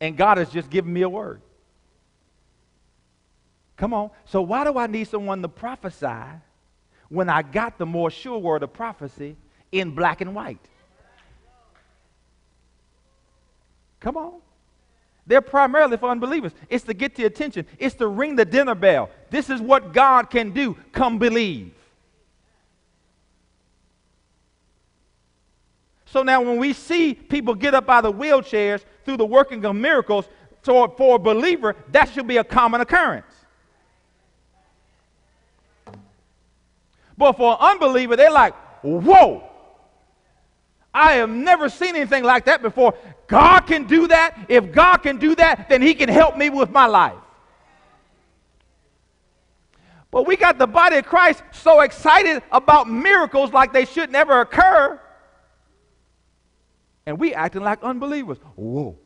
[0.00, 1.42] and God has just given me a word.
[3.76, 4.10] Come on.
[4.24, 6.40] So why do I need someone to prophesy
[7.10, 9.36] when I got the more sure word of prophecy
[9.70, 10.64] in black and white?
[14.00, 14.40] Come on.
[15.26, 16.52] They're primarily for unbelievers.
[16.68, 17.66] It's to get the attention.
[17.78, 19.10] It's to ring the dinner bell.
[19.28, 20.76] This is what God can do.
[20.92, 21.72] Come believe.
[26.06, 29.76] So now when we see people get up out of wheelchairs through the working of
[29.76, 30.28] miracles,
[30.62, 33.29] so for a believer, that should be a common occurrence.
[37.20, 39.44] But for an unbeliever, they're like, whoa,
[40.94, 42.94] I have never seen anything like that before.
[43.26, 44.46] God can do that.
[44.48, 47.18] If God can do that, then He can help me with my life.
[50.10, 54.40] But we got the body of Christ so excited about miracles like they should never
[54.40, 54.98] occur
[57.04, 58.38] and we acting like unbelievers.
[58.56, 58.96] Whoa.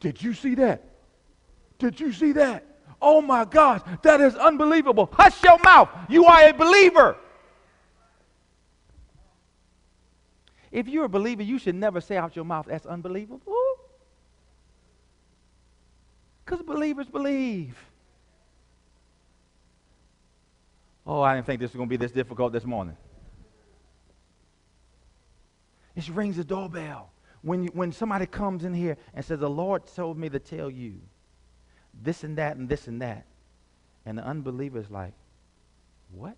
[0.00, 0.82] Did you see that?
[1.78, 2.64] Did you see that?
[3.00, 5.10] Oh my gosh, that is unbelievable.
[5.12, 5.88] Hush your mouth.
[6.08, 7.16] You are a believer.
[10.70, 13.54] If you're a believer, you should never say out your mouth, that's unbelievable.
[16.44, 17.76] Because believers believe.
[21.06, 22.96] Oh, I didn't think this was going to be this difficult this morning.
[25.94, 27.10] It rings the doorbell.
[27.42, 30.70] When, you, when somebody comes in here and says, The Lord told me to tell
[30.70, 31.00] you
[32.02, 33.24] this and that and this and that.
[34.06, 35.12] And the unbeliever is like,
[36.12, 36.36] What?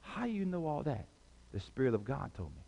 [0.00, 1.06] How you know all that?
[1.52, 2.62] The Spirit of God told me.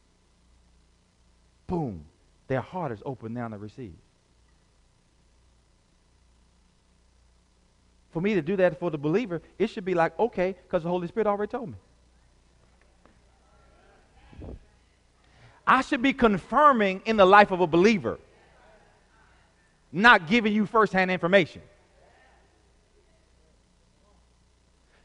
[1.66, 2.04] Boom.
[2.48, 3.94] Their heart is open now to receive.
[8.14, 10.88] For me to do that for the believer, it should be like, okay, because the
[10.88, 11.74] Holy Spirit already told me.
[15.66, 18.20] I should be confirming in the life of a believer,
[19.94, 21.62] not giving you firsthand information.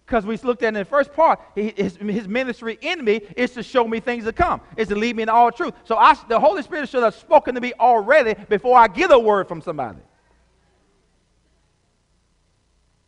[0.06, 3.62] Because we looked at in the first part, his, his, ministry in me is to
[3.62, 5.76] show me things to come, is to lead me in all truth.
[5.84, 9.20] So I, the Holy Spirit should have spoken to me already before I get a
[9.20, 10.00] word from somebody.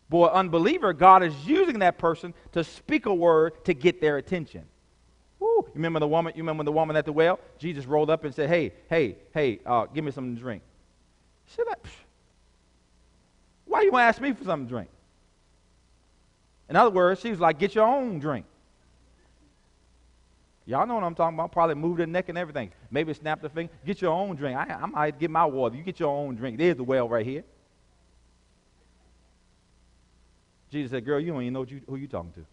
[0.10, 4.66] Boy, unbeliever, God is using that person to speak a word to get their attention.
[5.40, 5.48] Woo.
[5.48, 6.34] You remember the woman?
[6.36, 7.40] You remember the woman at the well?
[7.58, 10.62] Jesus rolled up and said, "Hey, hey, hey, uh, give me something to drink."
[11.52, 11.66] She said,
[13.66, 14.90] "Why you want to ask me for something to drink?"
[16.70, 18.46] In other words, she was like, "Get your own drink."
[20.66, 21.52] Y'all know what I'm talking about.
[21.52, 22.72] Probably moved her neck and everything.
[22.90, 23.74] Maybe snapped her finger.
[23.86, 24.58] Get your own drink.
[24.58, 25.76] I, I might get my water.
[25.76, 26.58] You get your own drink.
[26.58, 27.44] There's the well right here.
[30.70, 32.46] Jesus said, "Girl, you don't even know you, who you talking to."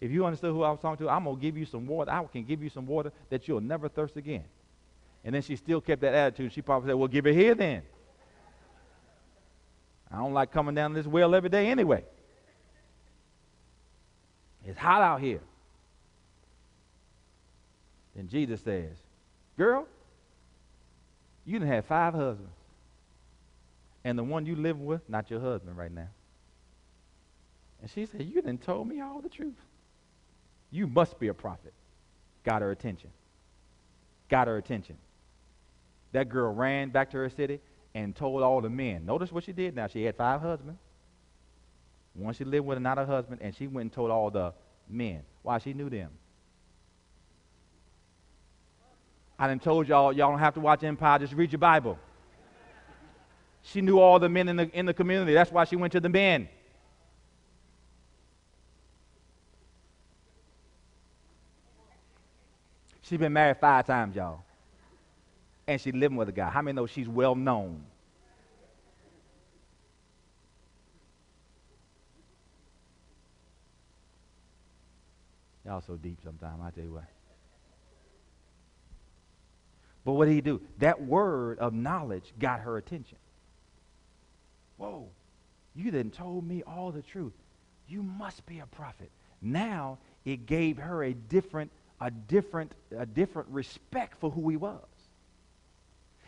[0.00, 2.10] If you understood who I was talking to, I'm going to give you some water.
[2.10, 4.44] I can give you some water that you'll never thirst again.
[5.24, 6.52] And then she still kept that attitude.
[6.52, 7.82] She probably said, Well, give it here then.
[10.12, 12.04] I don't like coming down this well every day anyway.
[14.64, 15.40] It's hot out here.
[18.14, 18.92] Then Jesus says,
[19.56, 19.86] Girl,
[21.44, 22.52] you done had five husbands.
[24.04, 26.08] And the one you live with, not your husband right now.
[27.80, 29.54] And she said, You didn't told me all the truth.
[30.70, 31.72] You must be a prophet.
[32.44, 33.10] Got her attention.
[34.28, 34.96] Got her attention.
[36.14, 37.58] That girl ran back to her city
[37.92, 39.04] and told all the men.
[39.04, 39.88] Notice what she did now.
[39.88, 40.78] She had five husbands.
[42.14, 44.52] One she lived with another husband, and she went and told all the
[44.88, 45.24] men.
[45.42, 45.58] Why?
[45.58, 46.10] She knew them.
[49.36, 51.98] I done told y'all, y'all don't have to watch Empire, just read your Bible.
[53.62, 55.34] She knew all the men in the, in the community.
[55.34, 56.48] That's why she went to the men.
[63.02, 64.44] She's been married five times, y'all.
[65.66, 66.50] And she's living with a guy.
[66.50, 67.84] How many know she's well known?
[75.64, 77.04] Y'all so deep sometimes, I tell you what.
[80.04, 80.60] But what did he do?
[80.78, 83.16] That word of knowledge got her attention.
[84.76, 85.08] Whoa,
[85.74, 87.32] you then told me all the truth.
[87.88, 89.10] You must be a prophet.
[89.40, 94.82] Now it gave her a different, a different, a different respect for who he was.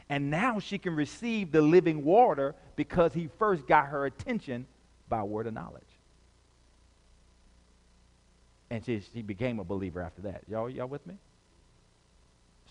[0.08, 4.66] And now she can receive the living water because he first got her attention
[5.08, 5.82] by word of knowledge.
[8.70, 10.42] And she, she became a believer after that.
[10.48, 11.16] Y'all, y'all with me?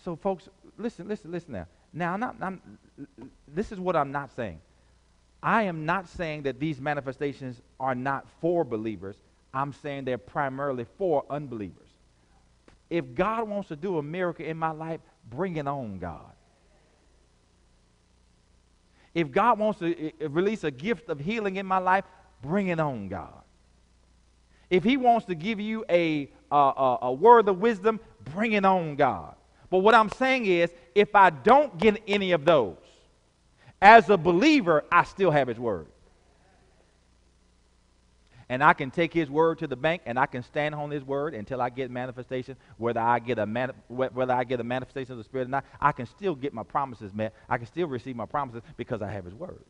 [0.04, 1.66] So, folks, listen, listen, listen now.
[1.92, 2.60] Now, I'm not, I'm,
[3.48, 4.60] this is what I'm not saying.
[5.42, 9.16] I am not saying that these manifestations are not for believers.
[9.54, 11.88] I'm saying they're primarily for unbelievers.
[12.90, 16.35] If God wants to do a miracle in my life, bring it on, God.
[19.16, 22.04] If God wants to eh, eh, release a gift of healing in my life,
[22.42, 23.32] bring it on, God.
[24.68, 27.98] If He wants to give you a, a, a word of wisdom,
[28.34, 29.34] bring it on, God.
[29.70, 32.76] But what I'm saying is, if I don't get any of those,
[33.80, 35.86] as a believer, I still have his word.
[38.48, 41.02] And I can take his word to the bank and I can stand on his
[41.02, 45.12] word until I get manifestation, whether I get a man, whether I get a manifestation
[45.12, 47.34] of the Spirit or not, I can still get my promises met.
[47.48, 49.64] I can still receive my promises because I have his word.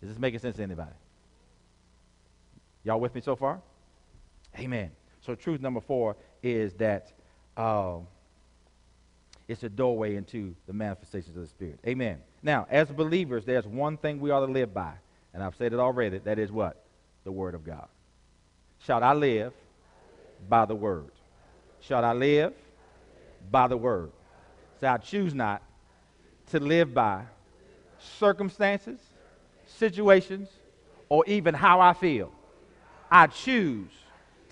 [0.00, 0.92] Is this making sense to anybody?
[2.84, 3.60] Y'all with me so far?
[4.58, 4.90] Amen.
[5.20, 7.12] So truth number four is that
[7.56, 7.98] uh,
[9.48, 11.80] it's a doorway into the manifestations of the Spirit.
[11.86, 12.18] Amen.
[12.42, 14.94] Now, as believers, there's one thing we ought to live by.
[15.36, 16.16] And I've said it already.
[16.16, 16.82] That is what?
[17.24, 17.88] The Word of God.
[18.78, 19.52] Shall I live
[20.48, 21.10] by the Word?
[21.80, 22.54] Shall I live
[23.50, 24.12] by the Word?
[24.80, 25.60] So I choose not
[26.46, 27.24] to live by
[27.98, 28.98] circumstances,
[29.66, 30.48] situations,
[31.10, 32.32] or even how I feel.
[33.10, 33.90] I choose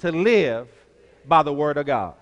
[0.01, 0.69] to live
[1.27, 2.13] by the Word of God.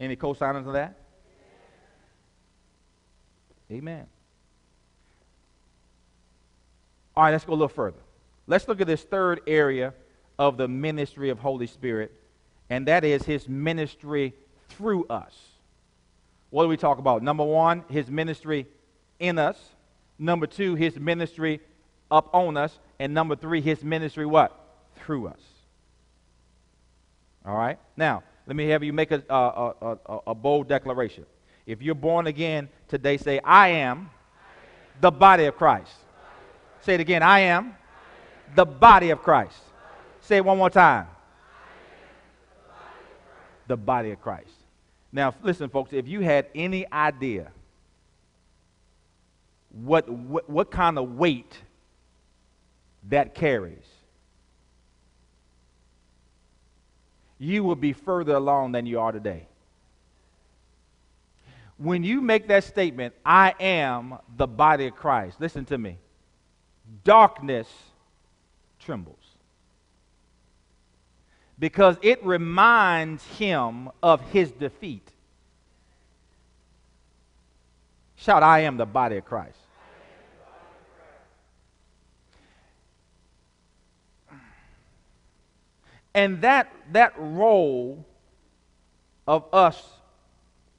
[0.00, 0.96] Any co-signers of that?
[3.70, 4.06] Amen.
[7.16, 7.98] All right, let's go a little further.
[8.46, 9.94] Let's look at this third area
[10.38, 12.12] of the ministry of Holy Spirit,
[12.70, 14.34] and that is his ministry
[14.70, 15.34] through us.
[16.50, 17.22] What do we talk about?
[17.22, 18.66] Number one, his ministry
[19.18, 19.58] in us.
[20.18, 21.60] Number two, his ministry
[22.10, 22.78] up on us.
[22.98, 24.58] And number three, his ministry what?
[24.96, 25.40] Through us.
[27.46, 27.78] All right?
[27.96, 31.24] Now, let me have you make a, a, a, a bold declaration.
[31.64, 34.10] If you're born again today, say, I am
[35.00, 35.94] the body of Christ.
[36.82, 37.22] Say it again.
[37.22, 37.74] I am
[38.54, 39.58] the body of Christ.
[40.20, 41.06] Say it one more time.
[43.68, 44.50] The body of Christ.
[45.12, 47.52] Now, listen, folks, if you had any idea
[49.70, 51.56] what, what, what kind of weight
[53.08, 53.86] that carries,
[57.38, 59.46] you will be further along than you are today.
[61.76, 65.98] When you make that statement, I am the body of Christ, listen to me.
[67.04, 67.68] Darkness
[68.78, 69.16] trembles.
[71.58, 75.08] Because it reminds him of his defeat.
[78.16, 79.58] Shout, I am the body of Christ.
[86.14, 88.04] And that, that role
[89.26, 89.82] of us,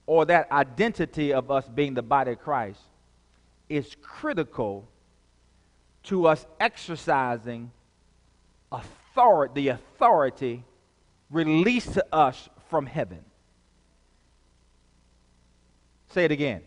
[0.05, 2.81] or that identity of us being the body of Christ,
[3.67, 4.87] is critical
[6.03, 7.71] to us exercising
[8.71, 10.63] authority, the authority
[11.29, 13.23] released to us from heaven.
[16.09, 16.61] Say it again.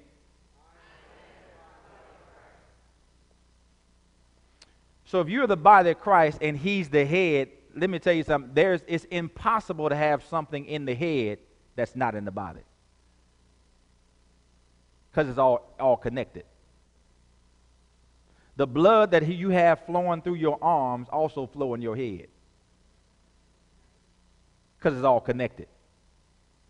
[5.05, 8.24] So if you're the body of Christ and he's the head, let me tell you
[8.24, 8.51] something.
[8.55, 11.39] There's, it's impossible to have something in the head
[11.76, 12.62] that's not in the body.
[15.11, 16.45] Because it's all, all connected.
[18.57, 22.28] The blood that you have flowing through your arms also flow in your head.
[24.78, 25.68] Because it's all connected.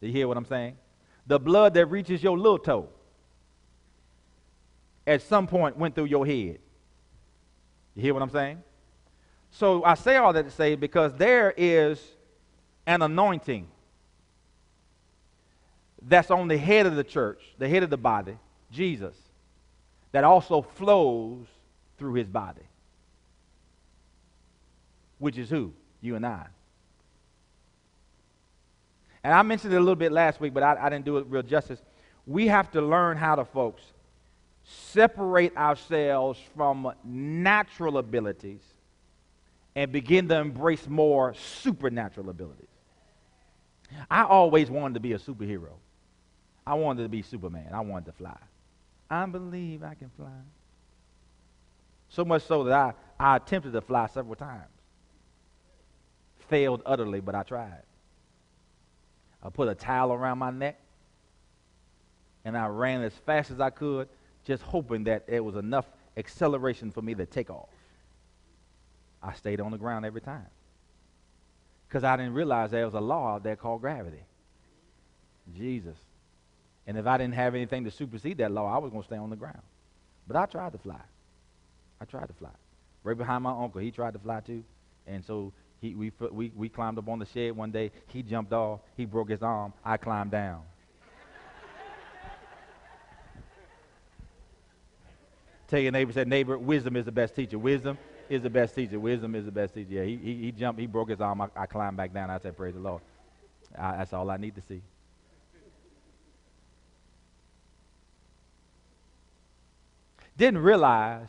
[0.00, 0.76] Do you hear what I'm saying?
[1.26, 2.88] The blood that reaches your little toe
[5.06, 6.58] at some point went through your head.
[7.94, 8.62] You hear what I'm saying?
[9.50, 12.02] So I say all that to say because there is
[12.86, 13.68] an anointing
[16.02, 18.36] that's on the head of the church, the head of the body,
[18.70, 19.16] Jesus,
[20.12, 21.46] that also flows
[21.98, 22.62] through his body.
[25.18, 25.72] Which is who?
[26.00, 26.46] You and I.
[29.24, 31.26] And I mentioned it a little bit last week, but I, I didn't do it
[31.28, 31.80] real justice.
[32.26, 33.82] We have to learn how to, folks,
[34.62, 38.60] separate ourselves from natural abilities
[39.74, 42.66] and begin to embrace more supernatural abilities.
[44.10, 45.72] I always wanted to be a superhero.
[46.66, 47.68] I wanted to be Superman.
[47.72, 48.36] I wanted to fly.
[49.08, 50.32] I believe I can fly.
[52.08, 54.62] So much so that I, I attempted to fly several times.
[56.48, 57.82] Failed utterly, but I tried.
[59.42, 60.78] I put a towel around my neck
[62.44, 64.08] and I ran as fast as I could,
[64.44, 65.86] just hoping that there was enough
[66.16, 67.68] acceleration for me to take off.
[69.22, 70.46] I stayed on the ground every time
[71.88, 74.22] because I didn't realize there was a law out there called gravity.
[75.56, 75.96] Jesus.
[76.86, 79.16] And if I didn't have anything to supersede that law, I was going to stay
[79.16, 79.62] on the ground.
[80.26, 81.00] But I tried to fly.
[82.00, 82.50] I tried to fly.
[83.02, 84.64] Right behind my uncle, he tried to fly too.
[85.06, 87.90] And so he, we, we, we climbed up on the shed one day.
[88.08, 88.80] He jumped off.
[88.96, 89.72] He broke his arm.
[89.84, 90.62] I climbed down.
[95.68, 97.58] Tell your neighbor, said, neighbor, wisdom is the best teacher.
[97.58, 98.98] Wisdom is the best teacher.
[98.98, 99.92] Wisdom is the best teacher.
[99.92, 101.40] Yeah, he, he, he jumped, he broke his arm.
[101.40, 102.30] I, I climbed back down.
[102.30, 103.02] I said, praise the Lord.
[103.78, 104.82] I, that's all I need to see.
[110.36, 111.28] Didn't realize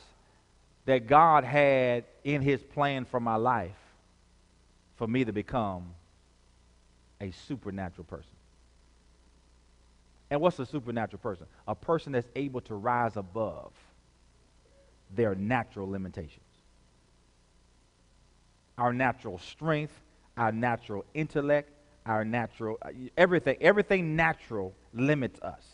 [0.88, 3.76] that God had in his plan for my life
[4.96, 5.94] for me to become
[7.20, 8.32] a supernatural person.
[10.30, 11.46] And what's a supernatural person?
[11.68, 13.74] A person that's able to rise above
[15.14, 16.40] their natural limitations.
[18.78, 19.94] Our natural strength,
[20.38, 21.70] our natural intellect,
[22.06, 25.66] our natural uh, everything, everything natural limits us.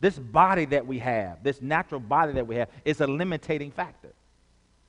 [0.00, 4.12] This body that we have, this natural body that we have, is a limiting factor.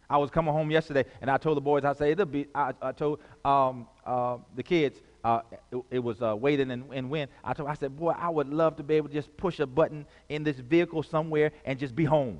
[0.09, 2.73] I was coming home yesterday, and I told the boys, I said, it'll be, I,
[2.81, 5.41] I told um, uh, the kids, uh,
[5.71, 7.31] it, it, was uh, waiting and, and wind.
[7.43, 9.65] I told, I said, boy, I would love to be able to just push a
[9.65, 12.39] button in this vehicle somewhere and just be home.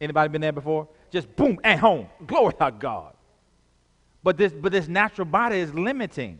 [0.00, 0.88] Anybody been there before?
[1.10, 2.08] Just boom and home.
[2.26, 3.14] Glory to God.
[4.22, 6.38] But this, but this natural body is limiting.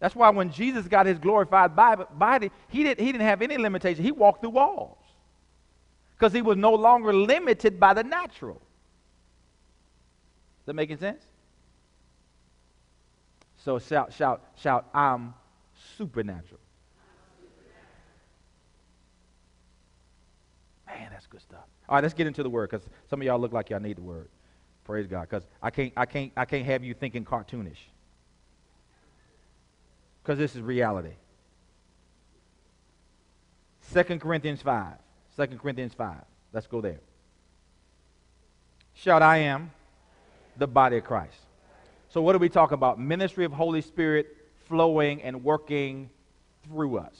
[0.00, 4.04] That's why when Jesus got his glorified body, he, did, he didn't have any limitation.
[4.04, 4.98] He walked through walls
[6.16, 8.60] because he was no longer limited by the natural.
[10.68, 11.24] That making sense?
[13.56, 15.32] So shout, shout, shout, I'm
[15.96, 16.60] supernatural.
[20.86, 21.64] Man, that's good stuff.
[21.88, 23.96] All right, let's get into the word because some of y'all look like y'all need
[23.96, 24.28] the word.
[24.84, 25.22] Praise God.
[25.22, 27.78] Because I can't, I, can't, I can't have you thinking cartoonish
[30.22, 31.14] because this is reality.
[33.94, 34.96] 2 Corinthians 5.
[35.34, 36.18] 2 Corinthians 5.
[36.52, 37.00] Let's go there.
[38.92, 39.70] Shout, I am
[40.58, 41.38] the body of Christ.
[42.10, 42.98] So, what do we talk about?
[42.98, 44.36] Ministry of Holy Spirit
[44.66, 46.10] flowing and working
[46.64, 47.16] through us.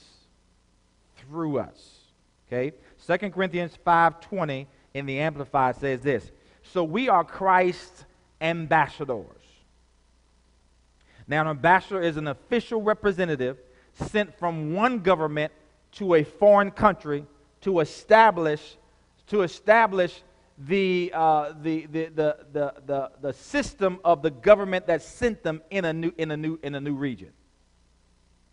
[1.17, 1.99] Through us.
[2.47, 2.73] Okay?
[3.05, 6.31] 2 Corinthians 5:20 in the Amplified says this.
[6.63, 8.05] So we are Christ's
[8.41, 9.25] ambassadors.
[11.27, 13.57] Now, an ambassador is an official representative
[13.93, 15.51] sent from one government
[15.93, 17.25] to a foreign country
[17.61, 18.77] to establish
[19.27, 20.23] to establish
[20.59, 25.61] the, uh, the, the, the, the, the, the system of the government that sent them
[25.69, 27.31] in a new, in a new, in a new region.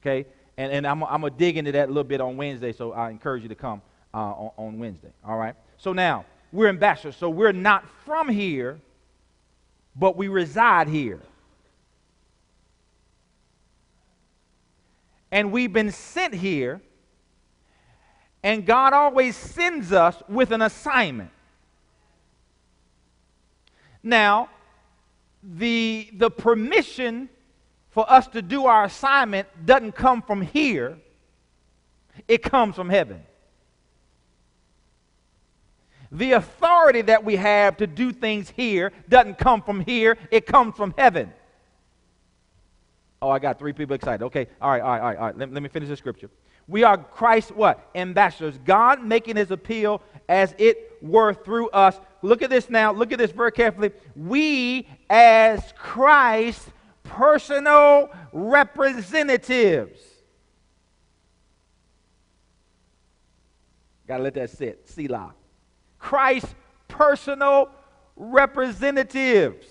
[0.01, 0.27] Okay?
[0.57, 2.93] And, and I'm, I'm going to dig into that a little bit on Wednesday, so
[2.93, 3.83] I encourage you to come
[4.15, 5.13] uh, on, on Wednesday.
[5.27, 5.55] All right?
[5.79, 7.17] So now, we're ambassadors.
[7.17, 8.81] So we're not from here,
[9.95, 11.21] but we reside here.
[15.37, 16.81] and we've been sent here,
[18.43, 21.31] and God always sends us with an assignment.
[24.07, 24.51] Now,
[25.43, 27.29] the, the permission
[27.91, 30.97] for us to do our assignment doesn't come from here,
[32.29, 33.21] it comes from heaven.
[36.13, 40.77] The authority that we have to do things here doesn't come from here, it comes
[40.77, 41.33] from heaven.
[43.21, 44.25] Oh, I got three people excited.
[44.27, 45.19] Okay, all right, all right, all right.
[45.19, 45.37] All right.
[45.37, 46.31] Let, let me finish the scripture.
[46.69, 47.91] We are Christ what?
[47.97, 48.57] Ambassadors.
[48.65, 51.99] God making his appeal as it worth through us.
[52.23, 52.93] Look at this now.
[52.93, 53.93] Look at this very carefully.
[54.15, 56.69] We, as Christ's
[57.05, 60.01] personal representatives,
[64.07, 64.89] got to let that sit.
[64.89, 65.35] Selah.
[65.99, 66.55] Christ's
[66.89, 67.71] personal
[68.17, 69.67] representatives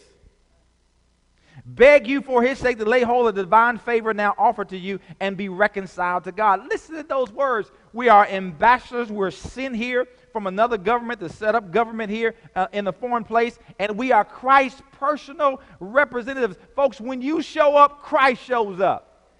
[1.65, 4.77] beg you for his sake to lay hold of the divine favor now offered to
[4.77, 6.67] you and be reconciled to God.
[6.69, 7.71] Listen to those words.
[7.93, 9.11] We are ambassadors.
[9.11, 13.23] We're sent here from another government to set up government here uh, in a foreign
[13.23, 16.57] place, and we are Christ's personal representatives.
[16.75, 19.31] Folks, when you show up, Christ shows up.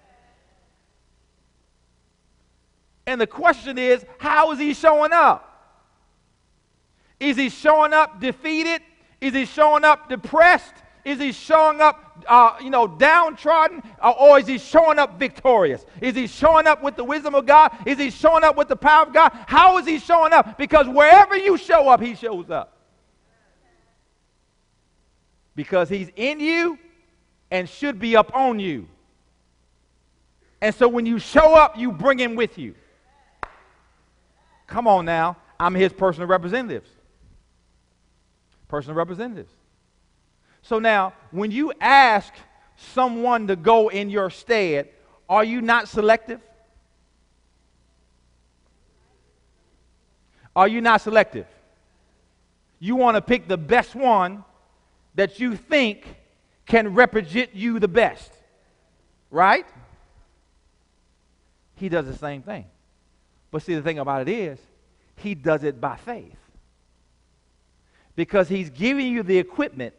[3.06, 5.82] And the question is, how is he showing up?
[7.20, 8.80] Is he showing up defeated?
[9.20, 10.72] Is he showing up depressed?
[11.06, 15.86] Is he showing up, uh, you know, downtrodden, uh, or is he showing up victorious?
[16.00, 17.70] Is he showing up with the wisdom of God?
[17.86, 19.30] Is he showing up with the power of God?
[19.46, 20.58] How is he showing up?
[20.58, 22.76] Because wherever you show up, he shows up.
[25.54, 26.76] Because he's in you
[27.52, 28.88] and should be up on you.
[30.60, 32.74] And so when you show up, you bring him with you.
[34.66, 35.36] Come on now.
[35.60, 36.90] I'm his personal representatives.
[38.66, 39.55] Personal representatives.
[40.66, 42.34] So now, when you ask
[42.76, 44.88] someone to go in your stead,
[45.28, 46.40] are you not selective?
[50.56, 51.46] Are you not selective?
[52.80, 54.42] You want to pick the best one
[55.14, 56.16] that you think
[56.66, 58.32] can represent you the best.
[59.30, 59.66] Right?
[61.76, 62.64] He does the same thing.
[63.52, 64.58] But see, the thing about it is,
[65.14, 66.34] he does it by faith.
[68.16, 69.94] Because he's giving you the equipment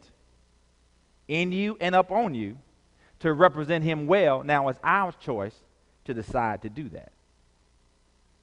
[1.28, 2.58] in you and up on you
[3.20, 4.42] to represent him well.
[4.42, 5.54] Now it's our choice
[6.06, 7.12] to decide to do that,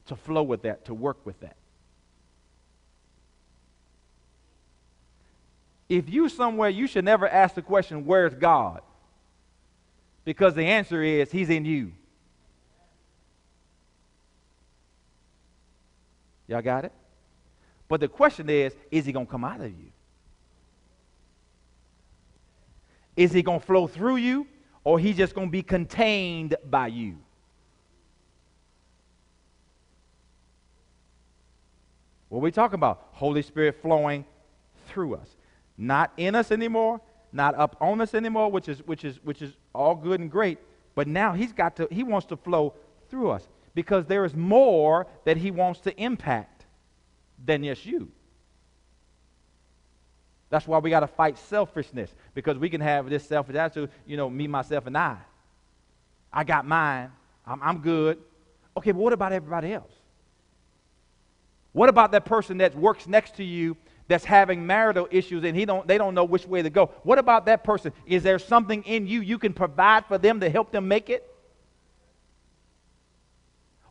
[0.06, 1.56] to flow with that, to work with that.
[5.90, 8.82] If you somewhere, you should never ask the question, Where's God?
[10.24, 11.92] Because the answer is, He's in you.
[16.48, 16.92] Y'all got it?
[17.88, 19.92] But the question is, is He going to come out of you?
[23.16, 24.48] Is he going to flow through you
[24.84, 27.18] or he just going to be contained by you?
[32.30, 33.08] What are we talking about?
[33.14, 34.26] Holy Spirit flowing
[34.88, 35.36] through us.
[35.78, 37.02] Not in us anymore,
[37.32, 40.58] not up on us anymore, which is which is which is all good and great,
[40.96, 42.74] but now he's got to he wants to flow
[43.10, 46.66] through us because there is more that he wants to impact
[47.44, 48.12] than just you.
[50.56, 54.16] That's why we got to fight selfishness because we can have this selfish attitude, you
[54.16, 55.18] know, me, myself, and I.
[56.32, 57.12] I got mine.
[57.46, 58.20] I'm, I'm good.
[58.78, 59.92] Okay, but what about everybody else?
[61.74, 63.76] What about that person that works next to you
[64.08, 66.86] that's having marital issues and he don't, they don't know which way to go?
[67.04, 67.92] What about that person?
[68.06, 71.35] Is there something in you you can provide for them to help them make it?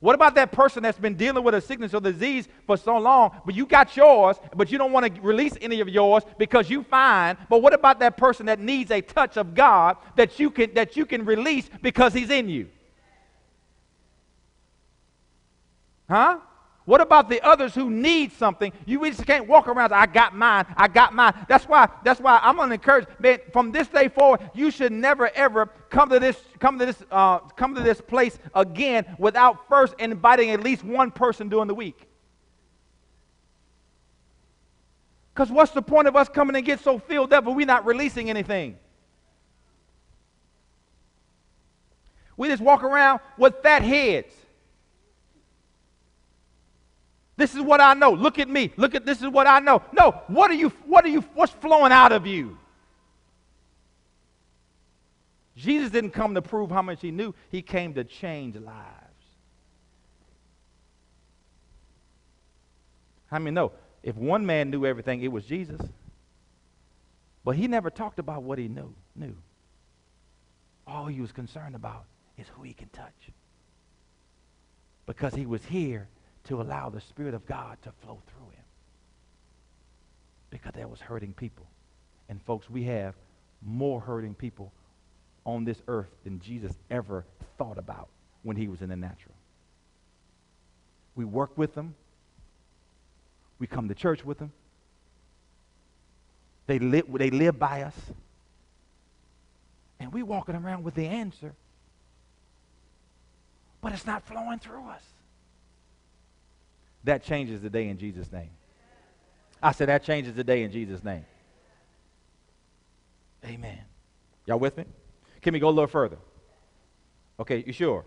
[0.05, 3.41] What about that person that's been dealing with a sickness or disease for so long,
[3.47, 6.83] but you got yours, but you don't want to release any of yours because you
[6.83, 10.75] find, but what about that person that needs a touch of God that you can
[10.75, 12.69] that you can release because he's in you?
[16.07, 16.39] Huh?
[16.85, 18.73] What about the others who need something?
[18.85, 19.95] You just can't walk around.
[19.95, 20.67] I got mine.
[20.77, 21.33] I got mine.
[21.49, 21.89] That's why.
[22.05, 23.07] That's why I'm gonna encourage.
[23.19, 27.03] Man, from this day forward, you should never ever come to this come to this
[27.11, 31.75] uh, come to this place again without first inviting at least one person during the
[31.75, 32.09] week.
[35.33, 37.87] Because what's the point of us coming and get so filled up, but we're not
[37.87, 38.77] releasing anything?
[42.37, 44.35] We just walk around with fat heads.
[47.37, 48.11] This is what I know.
[48.11, 48.73] Look at me.
[48.77, 49.83] Look at this is what I know.
[49.93, 52.59] No, what are you what are you what's flowing out of you?
[55.57, 57.35] Jesus didn't come to prove how much he knew.
[57.51, 59.05] He came to change lives.
[63.27, 63.73] How many know?
[64.03, 65.81] If one man knew everything, it was Jesus.
[67.45, 68.95] But he never talked about what he knew.
[69.15, 69.37] Knew.
[70.87, 72.05] All he was concerned about
[72.37, 73.31] is who he can touch.
[75.07, 76.09] Because he was here
[76.45, 78.65] to allow the Spirit of God to flow through him.
[80.51, 81.67] Because there was hurting people.
[82.29, 83.15] And folks, we have
[83.63, 84.73] more hurting people
[85.45, 87.25] on this earth than Jesus ever
[87.59, 88.09] thought about
[88.43, 89.35] when he was in the natural.
[91.15, 91.95] We work with them.
[93.59, 94.53] We come to church with them.
[96.67, 97.95] They live, they live by us.
[100.01, 101.55] And we walking around with the answer.
[103.81, 105.03] But it's not flowing through us.
[107.05, 108.51] That changes the day in Jesus' name.
[109.63, 111.25] I said, that changes the day in Jesus' name.
[113.45, 113.79] Amen.
[114.47, 114.85] Y'all with me?
[115.45, 116.17] Can we go a little further?
[117.39, 118.07] Okay, you sure?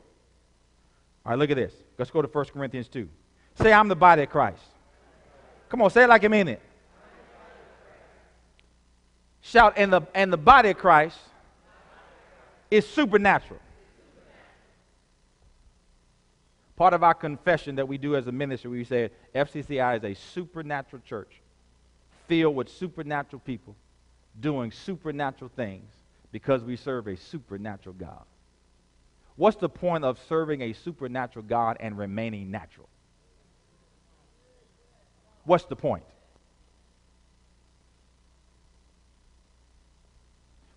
[1.24, 1.72] All right, look at this.
[2.00, 3.08] Let's go to 1 Corinthians 2.
[3.62, 4.64] Say, I'm the body of Christ.
[5.70, 6.60] Come on, say it like you mean it.
[9.42, 11.20] Shout, and the, and the body of Christ
[12.72, 13.60] is supernatural.
[16.76, 20.16] Part of our confession that we do as a ministry, we say FCCI is a
[20.16, 21.40] supernatural church
[22.28, 23.76] filled with supernatural people
[24.40, 25.97] doing supernatural things
[26.32, 28.24] because we serve a supernatural God.
[29.36, 32.90] What's the point of serving a supernatural God and remaining natural?
[35.46, 36.04] What's the point?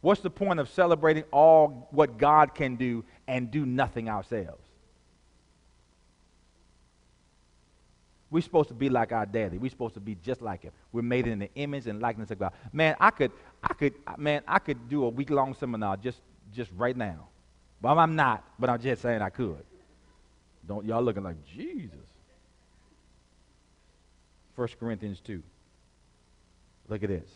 [0.00, 4.69] What's the point of celebrating all what God can do and do nothing ourselves?
[8.30, 9.58] We're supposed to be like our daddy.
[9.58, 10.72] We're supposed to be just like him.
[10.92, 12.52] We're made in the image and likeness of God.
[12.72, 16.20] Man, I could, I could, man, I could do a week-long seminar just,
[16.52, 17.26] just right now.
[17.82, 19.64] Well, I'm not, but I'm just saying I could.
[20.66, 21.90] Don't y'all looking like Jesus.
[24.54, 25.42] 1 Corinthians 2.
[26.88, 27.28] Look at this.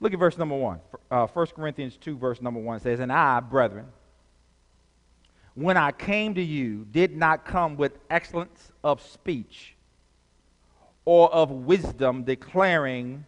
[0.00, 0.80] Look at verse number 1.
[1.10, 3.86] Uh, 1 Corinthians 2, verse number 1 says, And I, brethren,
[5.54, 9.74] when I came to you, did not come with excellence of speech
[11.04, 13.24] or of wisdom, declaring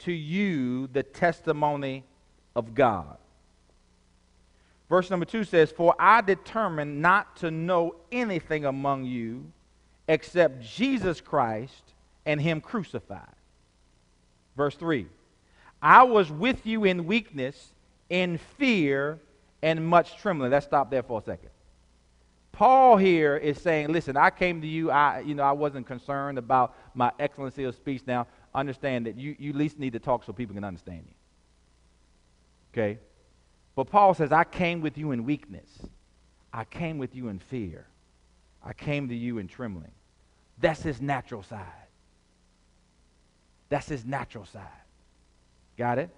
[0.00, 2.04] to you the testimony
[2.54, 3.16] of God.
[4.88, 9.50] Verse number 2 says, For I determined not to know anything among you
[10.08, 11.94] except Jesus Christ
[12.26, 13.34] and Him crucified.
[14.56, 15.06] Verse 3
[15.80, 17.72] I was with you in weakness,
[18.10, 19.18] in fear,
[19.62, 20.50] and much trembling.
[20.50, 21.51] Let's stop there for a second.
[22.52, 26.36] Paul here is saying, listen, I came to you, I, you know, I wasn't concerned
[26.36, 28.02] about my excellency of speech.
[28.06, 31.14] Now, understand that you, you at least need to talk so people can understand you.
[32.72, 32.98] Okay?
[33.74, 35.70] But Paul says, I came with you in weakness.
[36.52, 37.86] I came with you in fear.
[38.62, 39.92] I came to you in trembling.
[40.60, 41.66] That's his natural side.
[43.70, 44.66] That's his natural side.
[45.78, 46.10] Got it?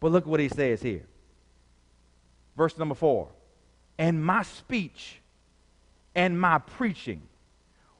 [0.00, 1.06] But look what he says here.
[2.56, 3.28] Verse number four.
[3.98, 5.20] And my speech
[6.16, 7.22] and my preaching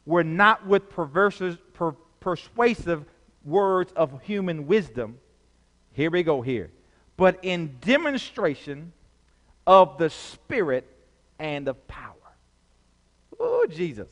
[0.07, 3.05] were not with per, persuasive
[3.45, 5.19] words of human wisdom.
[5.93, 6.71] Here we go here.
[7.17, 8.93] But in demonstration
[9.67, 10.89] of the Spirit
[11.39, 12.15] and of power.
[13.39, 14.09] Oh, Jesus.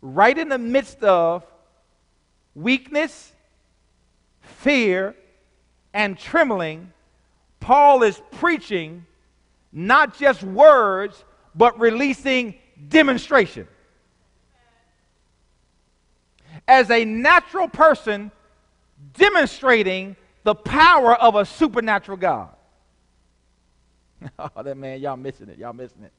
[0.00, 1.44] Right in the midst of
[2.54, 3.32] weakness,
[4.40, 5.14] fear,
[5.92, 6.92] and trembling,
[7.60, 9.04] Paul is preaching
[9.72, 11.24] not just words,
[11.54, 12.54] but releasing
[12.88, 13.66] demonstration.
[16.68, 18.30] As a natural person,
[19.14, 22.50] demonstrating the power of a supernatural God.
[24.38, 25.58] oh, that man, y'all missing it.
[25.58, 26.12] Y'all missing it.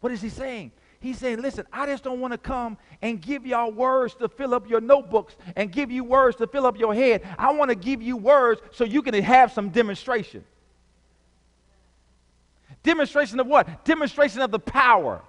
[0.00, 0.72] What is he saying?
[1.00, 4.54] He's saying, listen, I just don't want to come and give y'all words to fill
[4.54, 7.22] up your notebooks and give you words to fill up your head.
[7.38, 10.44] I want to give you words so you can have some demonstration.
[12.82, 13.84] Demonstration of what?
[13.84, 15.22] Demonstration of the power.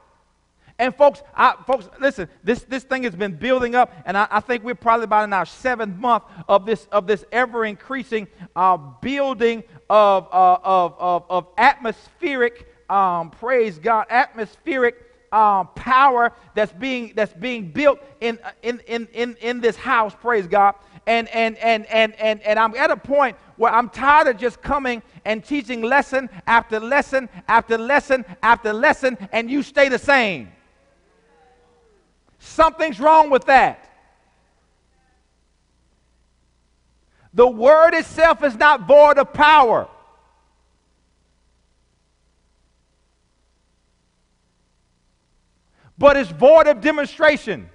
[0.78, 2.28] And folks, I, folks, listen.
[2.44, 5.32] This this thing has been building up, and I, I, think we're probably about in
[5.32, 11.26] our seventh month of this of this ever increasing uh, building of, uh, of, of
[11.30, 18.82] of atmospheric um, praise God atmospheric um, power that's being that's being built in in
[18.88, 20.14] in in in this house.
[20.14, 20.76] Praise God.
[21.08, 24.62] And and and and and and I'm at a point where I'm tired of just
[24.62, 30.52] coming and teaching lesson after lesson after lesson after lesson, and you stay the same.
[32.46, 33.90] Something's wrong with that.
[37.34, 39.90] The word itself is not void of power.
[45.98, 47.70] But it's void of demonstration.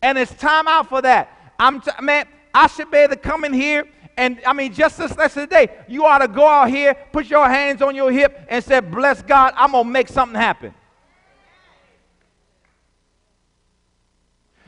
[0.00, 1.54] And it's time out for that.
[1.58, 3.86] I'm t- man, I should be able to come in here
[4.16, 7.48] and I mean, just this lesson today, you ought to go out here, put your
[7.48, 10.74] hands on your hip, and say, Bless God, I'm gonna make something happen.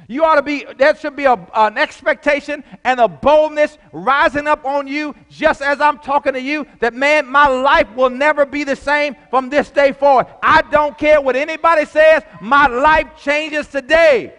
[0.07, 4.65] You ought to be, there should be a, an expectation and a boldness rising up
[4.65, 8.65] on you just as I'm talking to you that, man, my life will never be
[8.65, 10.27] the same from this day forward.
[10.43, 14.35] I don't care what anybody says, my life changes today.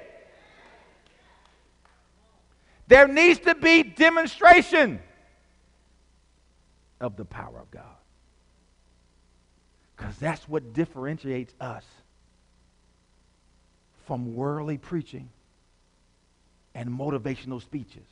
[2.88, 4.99] There needs to be demonstration
[7.01, 7.84] of the power of God.
[9.95, 11.86] Because that's what differentiates us
[14.05, 15.30] from worldly preaching
[16.76, 18.05] and motivational speeches.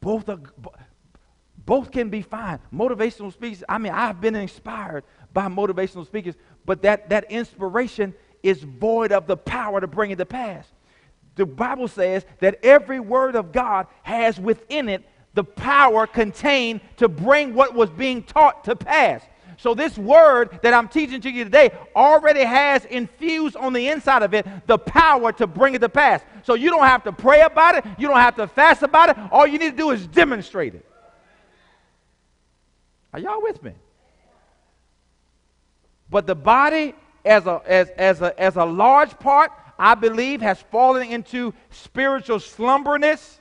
[0.00, 0.40] Both are
[1.64, 2.60] both can be fine.
[2.72, 8.62] Motivational speakers, I mean, I've been inspired by motivational speakers, but that, that inspiration is
[8.62, 10.64] void of the power to bring it to pass.
[11.34, 17.08] The Bible says that every word of God has within it the power contained to
[17.08, 19.22] bring what was being taught to pass.
[19.58, 24.22] So, this word that I'm teaching to you today already has infused on the inside
[24.22, 26.22] of it the power to bring it to pass.
[26.42, 29.16] So, you don't have to pray about it, you don't have to fast about it.
[29.32, 30.84] All you need to do is demonstrate it.
[33.14, 33.72] Are y'all with me?
[36.10, 36.94] But the body,
[37.24, 42.38] as a, as, as, a, as a large part, I believe, has fallen into spiritual
[42.38, 43.38] slumberness.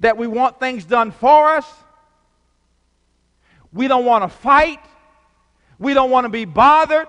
[0.00, 1.66] That we want things done for us.
[3.72, 4.80] We don't want to fight.
[5.78, 7.08] We don't want to be bothered.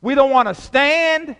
[0.00, 1.36] We don't want to stand.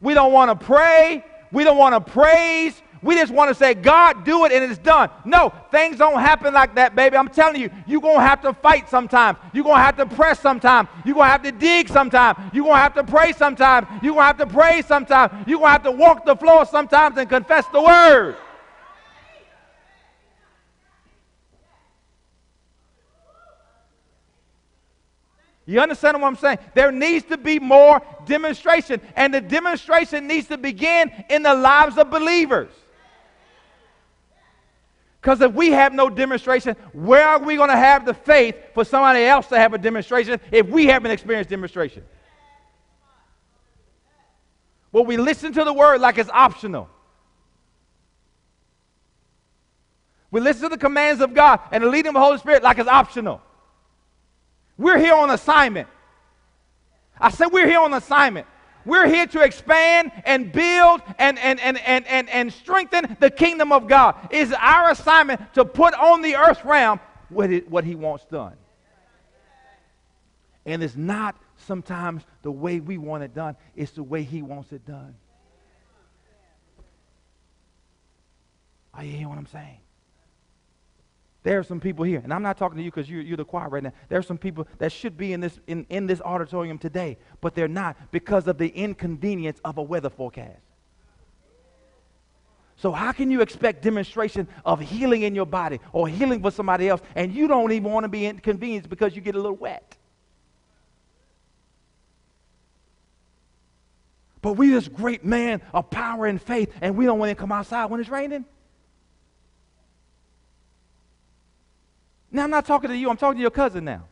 [0.00, 1.24] We don't want to pray.
[1.52, 2.80] We don't want to praise.
[3.02, 5.08] We just want to say, God, do it and it's done.
[5.24, 7.16] No, things don't happen like that, baby.
[7.16, 9.38] I'm telling you, you're going to have to fight sometimes.
[9.52, 10.88] You're going to have to press sometimes.
[11.04, 12.38] You're going to have to dig sometimes.
[12.52, 13.86] You're going to have to pray sometimes.
[14.02, 15.32] You're going to have to pray sometimes.
[15.46, 18.36] You're going to have to walk the floor sometimes and confess the word.
[25.68, 26.58] You understand what I'm saying?
[26.74, 31.98] There needs to be more demonstration, and the demonstration needs to begin in the lives
[31.98, 32.70] of believers.
[35.20, 38.82] Because if we have no demonstration, where are we going to have the faith for
[38.82, 42.02] somebody else to have a demonstration if we haven't experienced demonstration?
[44.90, 46.88] Well, we listen to the word like it's optional.
[50.30, 52.78] We listen to the commands of God and the leading of the Holy Spirit like
[52.78, 53.42] it's optional.
[54.78, 55.88] We're here on assignment.
[57.20, 58.46] I said we're here on assignment.
[58.84, 63.72] We're here to expand and build and, and, and, and, and, and strengthen the kingdom
[63.72, 64.14] of God.
[64.30, 68.54] It's our assignment to put on the earth realm what, it, what He wants done.
[70.64, 74.72] And it's not sometimes the way we want it done, it's the way He wants
[74.72, 75.14] it done.
[78.94, 79.78] Are you hearing what I'm saying?
[81.48, 83.44] There are some people here, and I'm not talking to you because you're, you're, the
[83.46, 83.94] choir right now.
[84.10, 87.54] There are some people that should be in this, in, in this auditorium today, but
[87.54, 90.60] they're not because of the inconvenience of a weather forecast.
[92.76, 96.86] So, how can you expect demonstration of healing in your body or healing for somebody
[96.86, 99.96] else, and you don't even want to be inconvenienced because you get a little wet?
[104.42, 107.52] But we this great man of power and faith, and we don't want to come
[107.52, 108.44] outside when it's raining.
[112.30, 114.04] Now I'm not talking to you, I'm talking to your cousin now.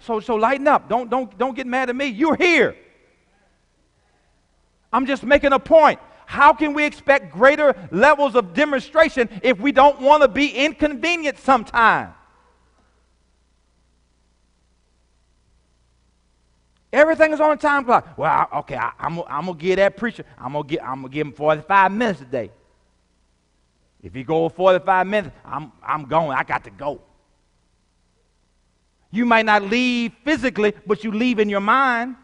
[0.00, 0.88] So so lighten up.
[0.88, 2.06] Don't don't don't get mad at me.
[2.06, 2.76] You're here.
[4.92, 5.98] I'm just making a point.
[6.26, 11.38] How can we expect greater levels of demonstration if we don't want to be inconvenient
[11.38, 12.14] sometime?
[16.92, 18.16] Everything is on a time clock.
[18.16, 20.24] Well, okay, I, am gonna give that preacher.
[20.38, 20.80] I'm gonna give.
[20.80, 22.50] I'm gonna give him 45 minutes a day.
[24.06, 26.30] If you go 45 minutes, I'm, I'm going.
[26.30, 27.00] I got to go.
[29.10, 32.14] You might not leave physically, but you leave in your mind.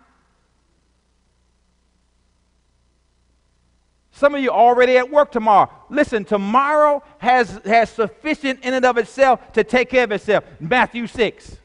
[4.12, 5.68] Some of you already at work tomorrow.
[5.90, 10.44] Listen, tomorrow has, has sufficient in and of itself to take care of itself.
[10.60, 11.56] Matthew 6.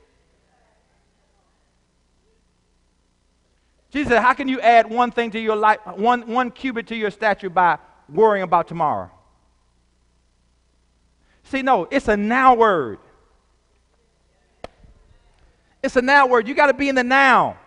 [3.91, 6.95] Jesus said, How can you add one thing to your life, one, one cubit to
[6.95, 7.77] your stature by
[8.09, 9.11] worrying about tomorrow?
[11.49, 12.99] See, no, it's a now word.
[15.81, 16.47] It's a now word.
[16.47, 17.57] You got to be in the now.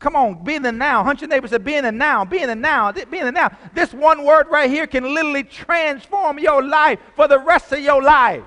[0.00, 1.02] Come on, be in the now.
[1.02, 3.32] Hunt your neighbor said, be in the now, be in the now, be in the
[3.32, 3.56] now.
[3.72, 8.02] This one word right here can literally transform your life for the rest of your
[8.02, 8.44] life.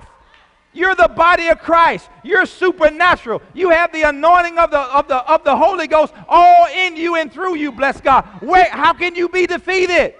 [0.72, 2.08] You're the body of Christ.
[2.22, 3.42] You're supernatural.
[3.54, 7.16] You have the anointing of the, of the, of the Holy Ghost all in you
[7.16, 8.28] and through you, bless God.
[8.42, 10.14] Wait, how can you be defeated?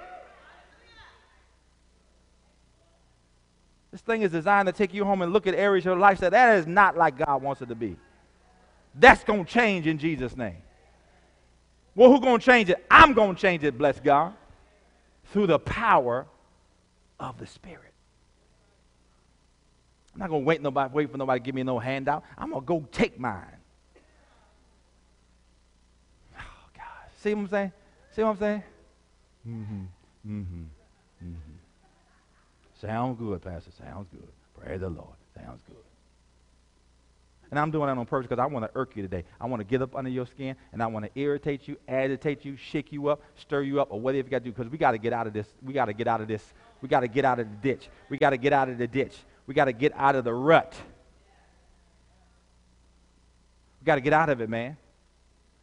[3.90, 6.18] This thing is designed to take you home and look at areas of your life
[6.18, 7.96] that that is not like God wants it to be.
[8.94, 10.56] That's going to change in Jesus' name.
[11.94, 12.84] Well, who's going to change it?
[12.90, 14.34] I'm going to change it, bless God,
[15.32, 16.26] through the power
[17.18, 17.92] of the Spirit.
[20.14, 22.24] I'm not going to wait, nobody, wait for nobody to give me no handout.
[22.36, 23.44] I'm going to go take mine.
[26.36, 26.84] Oh, God.
[27.22, 27.72] See what I'm saying?
[28.14, 28.62] See what I'm saying?
[29.48, 29.82] Mm-hmm.
[30.28, 30.62] Mm-hmm.
[32.80, 33.70] Sounds good, Pastor.
[33.72, 34.28] Sounds good.
[34.58, 35.16] Praise the Lord.
[35.34, 35.76] Sounds good.
[37.50, 39.24] And I'm doing that on purpose because I want to irk you today.
[39.40, 42.44] I want to get up under your skin and I want to irritate you, agitate
[42.44, 44.76] you, shake you up, stir you up, or whatever you got to do because we
[44.76, 45.46] got to get out of this.
[45.62, 46.44] We got to get out of this.
[46.82, 47.88] We got to get out of the ditch.
[48.10, 49.16] We got to get out of the ditch.
[49.46, 50.74] We got to get out of the rut.
[53.80, 54.76] We got to get out of it, man.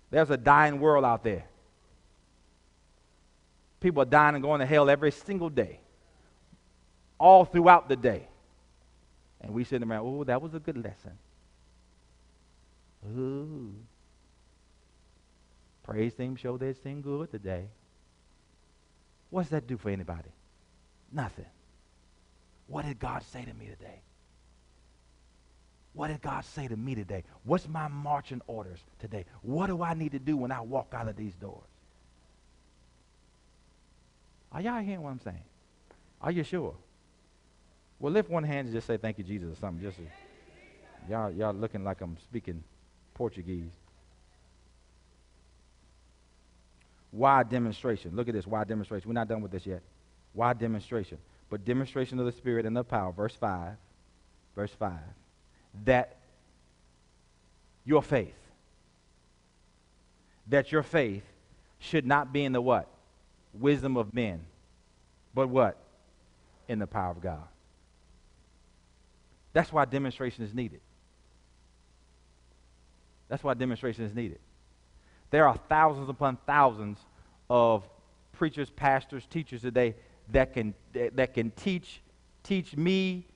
[0.09, 1.45] There's a dying world out there.
[3.79, 5.79] People are dying and going to hell every single day,
[7.17, 8.27] all throughout the day.
[9.41, 11.11] And we sitting around, oh, that was a good lesson.
[13.17, 13.73] Ooh.
[15.83, 17.65] Praise team show they sing good today.
[19.29, 20.29] What's that do for anybody?
[21.11, 21.45] Nothing.
[22.67, 23.99] What did God say to me today?
[25.93, 27.23] What did God say to me today?
[27.43, 29.25] What's my marching orders today?
[29.43, 31.63] What do I need to do when I walk out of these doors?
[34.51, 35.43] Are y'all hearing what I'm saying?
[36.21, 36.75] Are you sure?
[37.99, 39.81] Well, lift one hand and just say thank you, Jesus, or something.
[39.81, 39.97] Just
[41.09, 42.63] y'all, y'all looking like I'm speaking
[43.13, 43.71] Portuguese.
[47.11, 48.15] Why demonstration?
[48.15, 48.45] Look at this.
[48.45, 49.07] Why demonstration?
[49.07, 49.81] We're not done with this yet.
[50.33, 51.17] Why demonstration?
[51.49, 53.13] But demonstration of the Spirit and the power.
[53.13, 53.77] Verse 5.
[54.55, 54.93] Verse 5.
[55.85, 56.17] That
[57.85, 58.35] your faith,
[60.47, 61.23] that your faith
[61.79, 62.87] should not be in the what?
[63.53, 64.41] Wisdom of men,
[65.33, 65.77] but what?
[66.67, 67.47] In the power of God.
[69.55, 70.81] That's why demonstration is needed.
[73.29, 74.39] That's why demonstration is needed.
[75.31, 76.99] There are thousands upon thousands
[77.49, 77.87] of
[78.33, 79.95] preachers, pastors, teachers today
[80.33, 82.01] that can that, can teach
[82.43, 83.27] teach me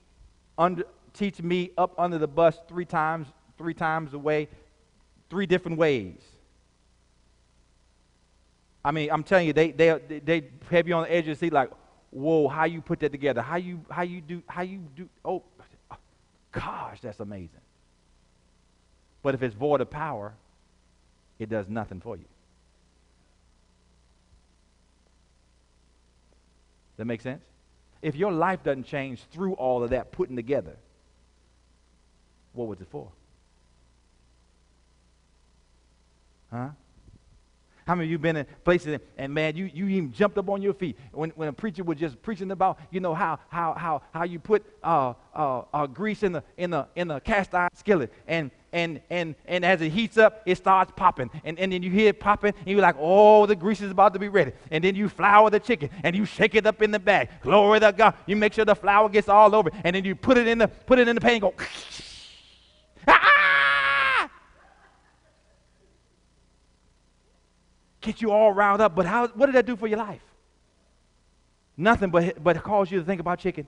[0.58, 4.48] under teach me up under the bus three times three times away,
[5.30, 6.20] three different ways.
[8.84, 11.46] I mean, I'm telling you, they they they have you on the edge of the
[11.46, 11.70] seat like,
[12.10, 13.40] whoa, how you put that together?
[13.40, 15.08] How you how you do how you do?
[15.24, 15.44] Oh,
[16.52, 17.60] gosh, that's amazing.
[19.22, 20.34] But if it's void of power,
[21.38, 22.24] it does nothing for you.
[26.96, 27.42] That make sense?
[28.02, 30.76] If your life doesn't change through all of that putting together,
[32.52, 33.08] what was it for?
[36.50, 36.70] Huh?
[37.90, 40.62] How many of you been in places and man, you, you even jumped up on
[40.62, 44.02] your feet when, when a preacher was just preaching about, you know, how how how
[44.14, 47.68] how you put uh, uh, uh, grease in the in the in the cast iron
[47.74, 51.32] skillet and and and and as it heats up, it starts popping.
[51.42, 54.12] And, and then you hear it popping, and you're like, oh, the grease is about
[54.12, 54.52] to be ready.
[54.70, 57.28] And then you flour the chicken and you shake it up in the bag.
[57.42, 58.14] Glory to God.
[58.24, 60.68] You make sure the flour gets all over, and then you put it in the
[60.68, 61.54] put it in the pan and go.
[68.00, 68.94] Get you all riled up.
[68.94, 70.22] But how, what did that do for your life?
[71.76, 73.66] Nothing but, but it caused you to think about chicken.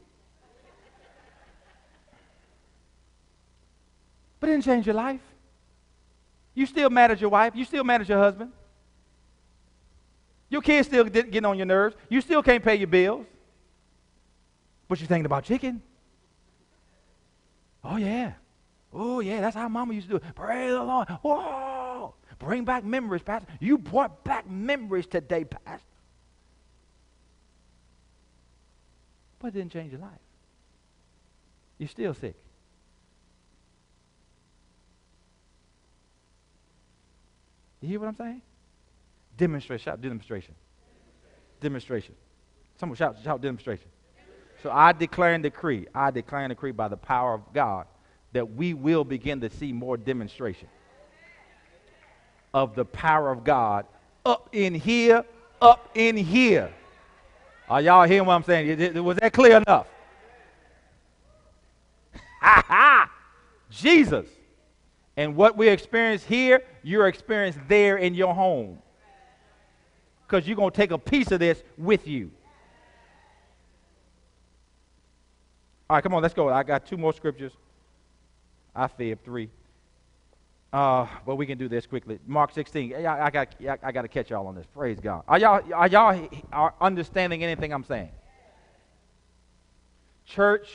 [4.38, 5.20] But it didn't change your life.
[6.54, 7.54] You still mad at your wife.
[7.54, 8.52] You still mad at your husband.
[10.50, 11.96] Your kids still getting on your nerves.
[12.10, 13.24] You still can't pay your bills.
[14.88, 15.80] But you're thinking about chicken.
[17.82, 18.32] Oh, yeah.
[18.92, 20.34] Oh, yeah, that's how mama used to do it.
[20.34, 21.08] Praise the Lord.
[21.08, 21.81] Whoa.
[22.42, 23.46] Bring back memories, Pastor.
[23.60, 25.86] You brought back memories today, Pastor.
[29.38, 30.10] But it didn't change your life.
[31.78, 32.34] You're still sick.
[37.80, 38.42] You hear what I'm saying?
[39.36, 39.84] Demonstration.
[39.84, 40.54] Shout demonstration.
[41.60, 42.14] Demonstration.
[42.78, 43.88] Someone shout, shout demonstration.
[44.62, 47.86] So I declare and decree, I declare and decree by the power of God
[48.32, 50.68] that we will begin to see more demonstration
[52.54, 53.86] of the power of God
[54.24, 55.24] up in here,
[55.60, 56.72] up in here.
[57.68, 59.02] Are y'all hearing what I'm saying?
[59.02, 59.86] Was that clear enough?
[62.42, 63.10] Ha ha!
[63.70, 64.26] Jesus.
[65.16, 68.78] And what we experience here, you're experiencing there in your home.
[70.26, 72.32] Because you're going to take a piece of this with you.
[75.88, 76.48] All right, come on, let's go.
[76.48, 77.52] I got two more scriptures.
[78.74, 79.50] I fib three.
[80.72, 82.18] Uh, but we can do this quickly.
[82.26, 82.94] Mark 16.
[82.94, 84.66] I, I got I got to catch y'all on this.
[84.74, 85.22] Praise God.
[85.28, 88.10] Are y'all are y'all are understanding anything I'm saying?
[90.24, 90.68] Church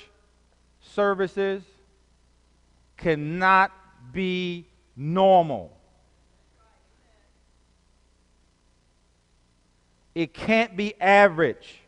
[0.81, 1.63] services
[2.95, 3.71] cannot
[4.13, 5.75] be normal.
[10.13, 11.79] It can't be average.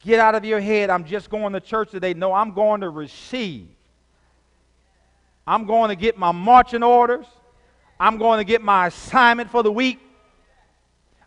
[0.00, 0.88] Get out of your head.
[0.88, 2.14] I'm just going to church today.
[2.14, 3.75] No, I'm going to receive.
[5.46, 7.26] I'm going to get my marching orders.
[7.98, 10.00] I'm going to get my assignment for the week.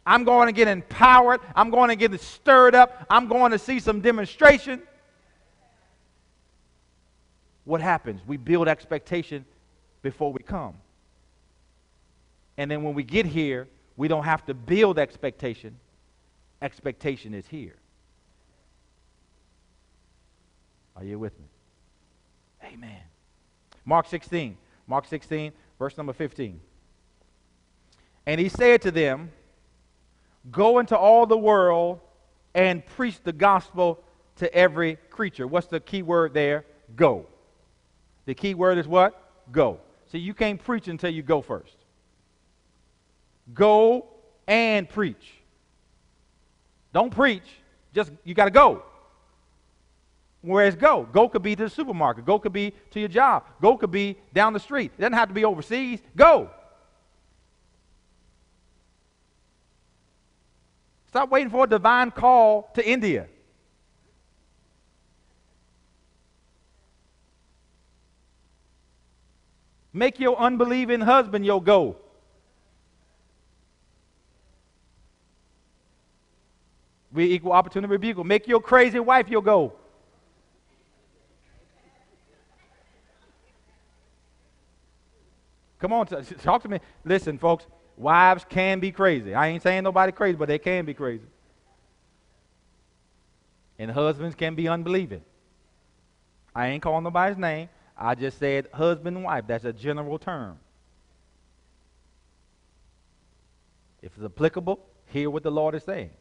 [0.06, 1.40] I'm going to get empowered.
[1.56, 3.06] I'm going to get stirred up.
[3.10, 4.82] I'm going to see some demonstration.
[7.70, 8.20] what happens?
[8.26, 9.46] We build expectation
[10.02, 10.74] before we come.
[12.58, 15.78] And then when we get here, we don't have to build expectation.
[16.64, 17.76] Expectation is here.
[20.96, 21.46] Are you with me?
[22.64, 23.09] Amen.
[23.90, 24.56] Mark 16.
[24.86, 26.60] Mark 16, verse number 15.
[28.28, 29.32] And he said to them,
[30.52, 32.00] Go into all the world
[32.54, 34.00] and preach the gospel
[34.38, 35.48] to every creature.
[35.48, 36.66] What's the key word there?
[36.96, 37.26] Go.
[38.26, 39.52] The key word is what?
[39.52, 39.80] Go.
[40.12, 41.76] See, you can't preach until you go first.
[43.56, 44.06] Go
[44.48, 45.34] and preach.
[46.94, 47.44] Don't preach,
[47.94, 48.84] just you got to go.
[50.42, 53.76] Whereas go, go could be to the supermarket, go could be to your job, go
[53.76, 54.92] could be down the street.
[54.98, 56.00] It doesn't have to be overseas.
[56.16, 56.50] Go.
[61.08, 63.28] Stop waiting for a divine call to India.
[69.92, 71.98] Make your unbelieving husband your go.
[77.12, 78.24] We equal opportunity rebuke.
[78.24, 79.74] Make your crazy wife your go.
[85.80, 86.80] Come on, talk to me.
[87.06, 87.66] Listen, folks,
[87.96, 89.34] wives can be crazy.
[89.34, 91.26] I ain't saying nobody crazy, but they can be crazy.
[93.78, 95.22] And husbands can be unbelieving.
[96.54, 97.70] I ain't calling nobody's name.
[97.98, 99.46] I just said husband and wife.
[99.48, 100.60] That's a general term.
[104.02, 106.12] If it's applicable, hear what the Lord is saying.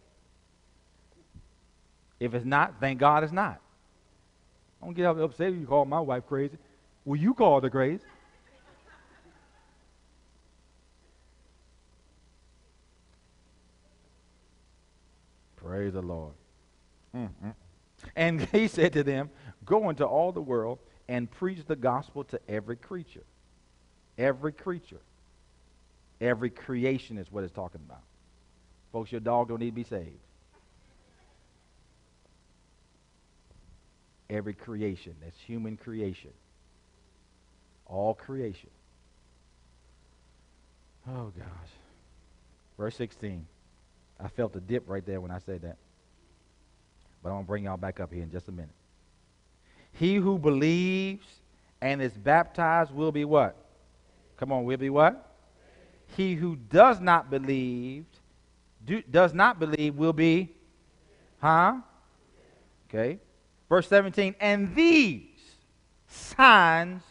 [2.21, 3.61] If it's not, thank God it's not.
[4.83, 6.59] Don't get upset if you call my wife crazy.
[7.05, 8.03] Well, you called her crazy.
[15.69, 16.33] Praise the Lord.
[17.15, 17.51] Mm-hmm.
[18.17, 19.29] And he said to them,
[19.67, 20.79] Go into all the world
[21.09, 23.25] and preach the gospel to every creature.
[24.17, 25.01] Every creature.
[26.23, 28.03] Every creation is what it's talking about.
[28.93, 30.09] Folks, your dog don't need to be saved.
[34.31, 35.15] Every creation.
[35.23, 36.31] That's human creation.
[37.87, 38.71] All creation.
[41.07, 41.71] Oh, gosh.
[42.79, 43.47] Verse 16.
[44.21, 45.77] I felt a dip right there when I said that.
[47.23, 48.71] But I'm going to bring y'all back up here in just a minute.
[49.93, 51.27] He who believes
[51.81, 53.57] and is baptized will be what?
[54.37, 55.37] Come on, will be what?
[56.17, 58.05] He who does not believe,
[58.85, 60.49] do, does not believe will be,
[61.41, 61.77] huh?
[62.89, 63.19] Okay.
[63.69, 65.27] Verse 17, and these
[66.07, 67.03] signs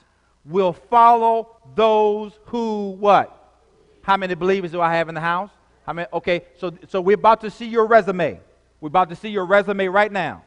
[0.44, 3.34] will follow those who what?
[4.02, 5.52] How many believers do I have in the house?
[5.88, 6.08] How many?
[6.12, 8.42] Okay, so so we're about to see your resume.
[8.82, 10.44] We're about to see your resume right now.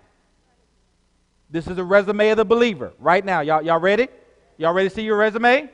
[1.49, 3.41] This is a resume of the believer right now.
[3.41, 4.09] Y'all, y'all ready?
[4.59, 5.69] Y'all ready to see your resume?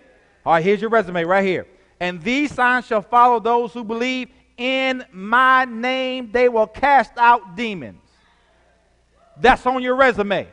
[0.47, 1.67] All right, here's your resume right here.
[1.99, 6.31] And these signs shall follow those who believe in my name.
[6.31, 8.01] They will cast out demons.
[9.39, 10.47] That's on your resume.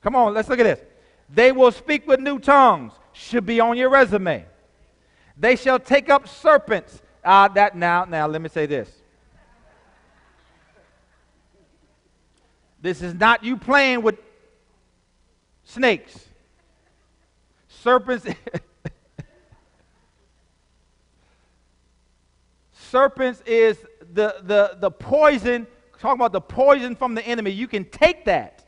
[0.00, 0.80] Come on, let's look at this.
[1.28, 2.92] They will speak with new tongues.
[3.12, 4.46] Should be on your resume.
[5.38, 7.00] They shall take up serpents.
[7.22, 8.90] Uh, that now, now let me say this.
[12.80, 14.16] This is not you playing with
[15.64, 16.26] snakes.
[17.68, 18.26] Serpents.
[22.72, 23.76] Serpents is
[24.12, 25.66] the, the, the poison,
[25.98, 27.50] talking about the poison from the enemy.
[27.50, 28.64] You can take that,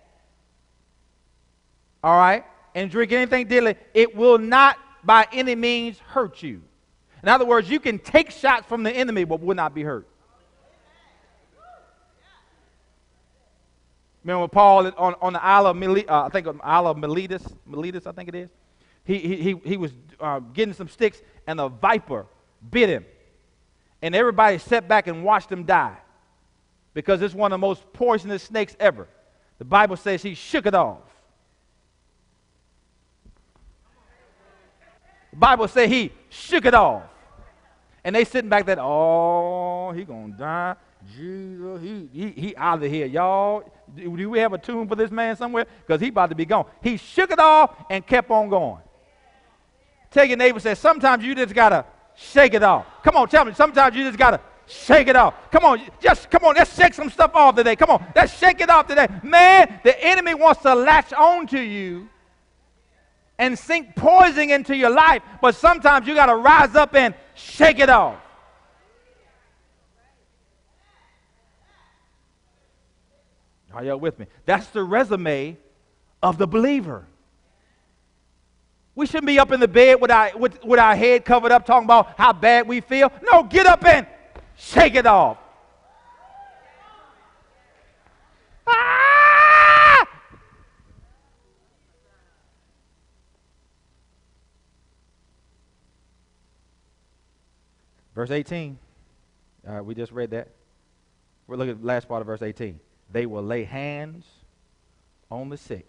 [2.04, 2.44] all right,
[2.74, 3.76] and drink anything deadly.
[3.94, 6.62] It will not by any means hurt you.
[7.22, 10.06] In other words, you can take shots from the enemy but will not be hurt.
[14.24, 18.06] Remember Paul on, on the Isle of Miletus, uh, I think Isle of Miletus, Miletus,
[18.06, 18.50] I think it is.
[19.04, 22.26] He, he, he was uh, getting some sticks and a viper
[22.70, 23.06] bit him.
[24.02, 25.96] And everybody sat back and watched him die
[26.94, 29.08] because it's one of the most poisonous snakes ever.
[29.58, 31.02] The Bible says he shook it off.
[33.24, 33.28] The
[35.32, 37.02] Bible say he shook it off.
[38.02, 40.76] And they sitting back there, oh, he gonna die.
[41.16, 43.06] Jesus, he, he, he out of here.
[43.06, 45.66] Y'all, do, we have a tomb for this man somewhere?
[45.86, 46.66] Because he about to be gone.
[46.82, 48.82] He shook it off and kept on going.
[50.10, 51.84] Tell your neighbor, say, sometimes you just gotta
[52.14, 52.86] shake it off.
[53.02, 55.34] Come on, tell me, sometimes you just gotta shake it off.
[55.50, 57.76] Come on, just come on, let's shake some stuff off today.
[57.76, 59.06] Come on, let's shake it off today.
[59.22, 62.08] Man, the enemy wants to latch on to you
[63.40, 67.78] and sink poison into your life, but sometimes you got to rise up and shake
[67.78, 68.18] it off.
[73.72, 74.26] Are y'all with me?
[74.44, 75.56] That's the resume
[76.22, 77.06] of the believer.
[78.94, 81.64] We shouldn't be up in the bed with our, with, with our head covered up
[81.64, 83.10] talking about how bad we feel.
[83.22, 84.06] No, get up and
[84.54, 85.38] shake it off.
[98.20, 98.78] Verse 18.
[99.66, 100.48] All right, we just read that.
[101.46, 102.78] We're looking at the last part of verse 18.
[103.10, 104.26] They will lay hands
[105.30, 105.88] on the sick,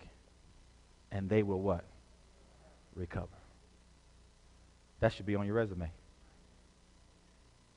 [1.11, 1.83] and they will what?
[2.95, 3.27] Recover.
[5.01, 5.91] That should be on your resume.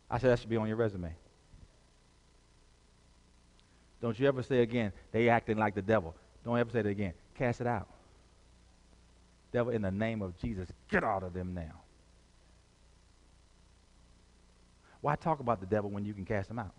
[0.09, 1.13] I said that should be on your resume.
[4.01, 6.15] Don't you ever say again, they acting like the devil.
[6.45, 7.15] Don't ever say that again.
[7.37, 7.89] Cast it out.
[9.53, 11.84] Devil, in the name of Jesus, get out of them now.
[15.05, 16.73] Why talk about the devil when you can cast him out?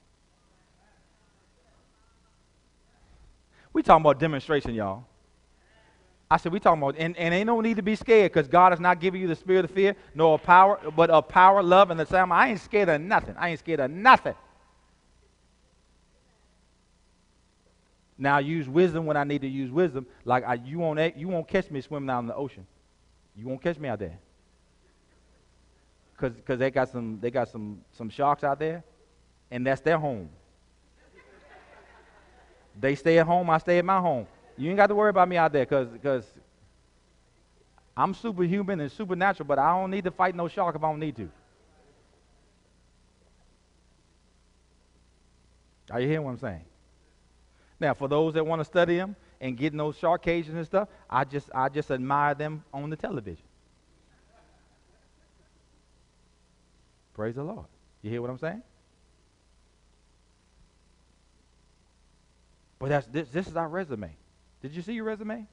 [3.72, 5.04] We talking about demonstration, y'all.
[6.32, 8.74] I said we talking about, and, and ain't no need to be scared because God
[8.74, 11.92] is not giving you the spirit of fear, nor of power, but of power, love,
[11.92, 12.34] and the sound.
[12.34, 13.36] I ain't scared of nothing.
[13.38, 14.34] I ain't scared of nothing.
[18.18, 20.08] Now use wisdom when I need to use wisdom.
[20.24, 22.66] Like I, you won't, you won't catch me swimming out in the ocean.
[23.36, 24.18] You won't catch me out there.
[26.18, 28.84] Cause, Cause they got some, they got some, some sharks out there,
[29.52, 30.30] and that's their home.
[32.80, 34.28] They stay at home, I stay at my home.
[34.58, 36.26] You ain't got to worry about me out there because because
[37.96, 41.00] I'm superhuman and supernatural, but I don't need to fight no shark if I don't
[41.00, 41.30] need to.
[45.92, 46.66] Are you hearing what I'm saying?
[47.80, 50.66] Now, for those that want to study them and get in those shark cages and
[50.66, 53.44] stuff, I just I just admire them on the television.
[57.16, 57.66] Praise the Lord.
[58.02, 58.62] You hear what I'm saying?
[62.78, 64.12] But that's this, this is our resume.
[64.62, 65.48] Did you see your resume?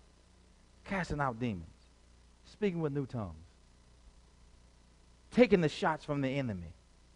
[0.84, 1.64] Casting out demons,
[2.50, 3.36] speaking with new tongues,
[5.30, 6.74] taking the shots from the enemy,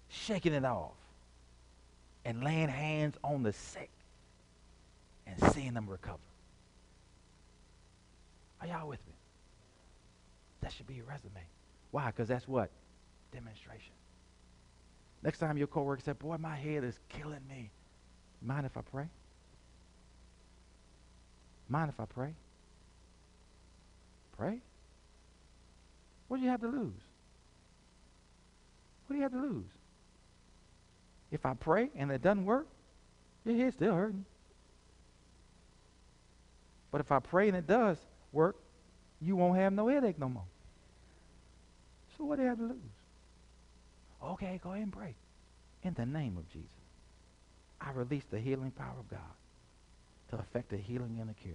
[0.09, 0.95] shaking it off,
[2.25, 3.91] and laying hands on the sick
[5.27, 6.19] and seeing them recover.
[8.61, 9.15] Are y'all with me?
[10.61, 11.43] That should be your resume.
[11.91, 12.07] Why?
[12.07, 12.71] Because that's what?
[13.33, 13.96] Demonstration.
[15.27, 17.73] Next time your coworker said, Boy, my head is killing me.
[18.41, 19.09] Mind if I pray?
[21.69, 22.33] Mind if I pray?
[24.37, 24.61] Pray?
[26.29, 27.03] What do you have to lose?
[29.07, 29.65] What do you have to lose?
[31.33, 32.69] If I pray and it doesn't work,
[33.45, 34.25] your head's still hurting.
[36.93, 37.99] But if I pray and it does
[38.31, 38.55] work,
[39.21, 40.45] you won't have no headache no more.
[42.17, 42.96] So what do you have to lose?
[44.27, 45.15] Okay, go ahead and pray.
[45.83, 46.69] In the name of Jesus,
[47.81, 49.21] I release the healing power of God
[50.31, 51.55] to affect a healing and a cure.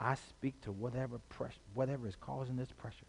[0.00, 3.06] I speak to whatever pressure, whatever is causing this pressure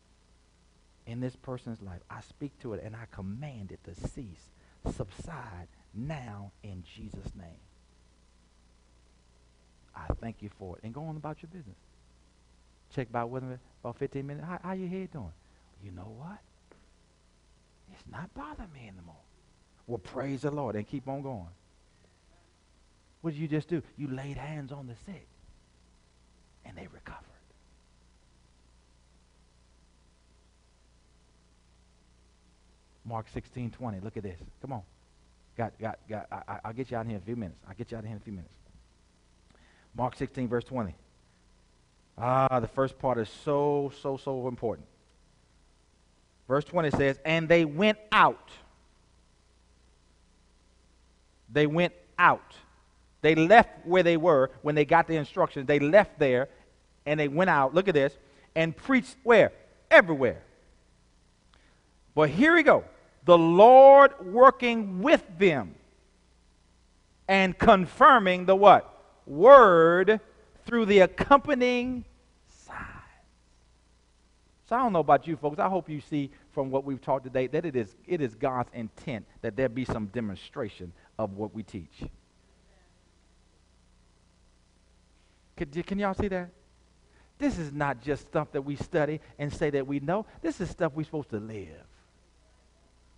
[1.06, 2.02] in this person's life.
[2.10, 4.50] I speak to it and I command it to cease,
[4.94, 7.60] subside now in Jesus' name.
[9.96, 10.84] I thank you for it.
[10.84, 11.78] And go on about your business.
[12.94, 14.48] Check back with me about 15 minutes.
[14.48, 15.34] How, how your head doing?
[15.84, 16.38] You know what?
[17.98, 19.16] It's not bothering me anymore.
[19.88, 21.48] Well, praise the Lord and keep on going.
[23.22, 23.82] What did you just do?
[23.98, 25.28] You laid hands on the sick
[26.66, 27.24] and they recovered.
[33.06, 34.00] Mark 16, 20.
[34.02, 34.38] Look at this.
[34.62, 34.82] Come on.
[35.58, 36.28] Got, got, got.
[36.32, 37.58] I, I'll get you out here in a few minutes.
[37.68, 38.54] I'll get you out here in a few minutes.
[39.96, 40.94] Mark 16, verse 20.
[42.18, 44.86] Ah, the first part is so, so, so important.
[46.48, 48.50] Verse 20 says, And they went out.
[51.52, 52.56] They went out.
[53.22, 55.68] They left where they were when they got the instructions.
[55.68, 56.50] They left there
[57.06, 57.74] and they went out.
[57.74, 58.14] Look at this.
[58.56, 59.52] And preached where?
[59.92, 60.42] Everywhere.
[62.16, 62.84] But here we go.
[63.26, 65.76] The Lord working with them
[67.28, 68.94] and confirming the what?
[69.26, 70.20] Word
[70.66, 72.06] through the accompanying.
[74.68, 75.60] So I don't know about you folks.
[75.60, 78.70] I hope you see from what we've taught today that it is, it is God's
[78.74, 82.04] intent that there be some demonstration of what we teach.
[85.56, 86.50] Can, can y'all see that?
[87.40, 90.26] This is not just stuff that we study and say that we know.
[90.42, 91.86] This is stuff we're supposed to live.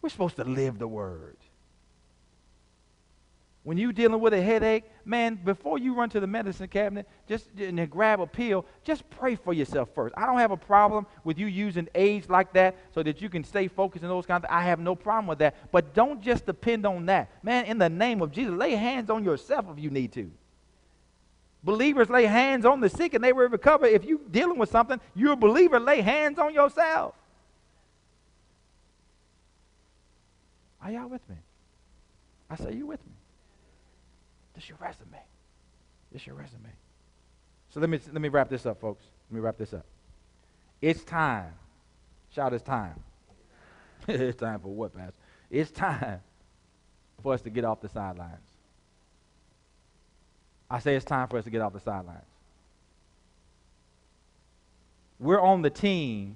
[0.02, 1.38] We're supposed to live the word.
[3.70, 7.50] When you're dealing with a headache, man, before you run to the medicine cabinet, just
[7.60, 10.16] and grab a pill, just pray for yourself first.
[10.18, 13.44] I don't have a problem with you using aids like that so that you can
[13.44, 14.60] stay focused and those kinds of things.
[14.60, 15.72] I have no problem with that.
[15.72, 17.30] But don't just depend on that.
[17.44, 20.32] Man, in the name of Jesus, lay hands on yourself if you need to.
[21.64, 23.86] Believers lay hands on the sick and they will recover.
[23.86, 27.14] If you're dealing with something, you're a believer, lay hands on yourself.
[30.82, 31.36] Are y'all with me?
[32.50, 33.14] I say, you with me?
[34.60, 35.18] This your resume.
[36.12, 36.68] This your resume.
[37.70, 39.06] So let me let me wrap this up, folks.
[39.30, 39.86] Let me wrap this up.
[40.82, 41.54] It's time.
[42.36, 43.00] Shout it's time.
[44.10, 45.14] it's time for what, Pastor?
[45.50, 46.20] It's time
[47.24, 48.50] for us to get off the sidelines.
[50.70, 52.26] I say it's time for us to get off the sidelines.
[55.20, 56.36] We're on the team,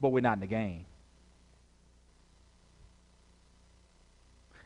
[0.00, 0.86] but we're not in the game.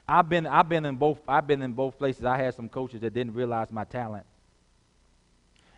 [0.07, 2.25] I've been I've been in both I've been in both places.
[2.25, 4.27] I had some coaches that didn't realize my talent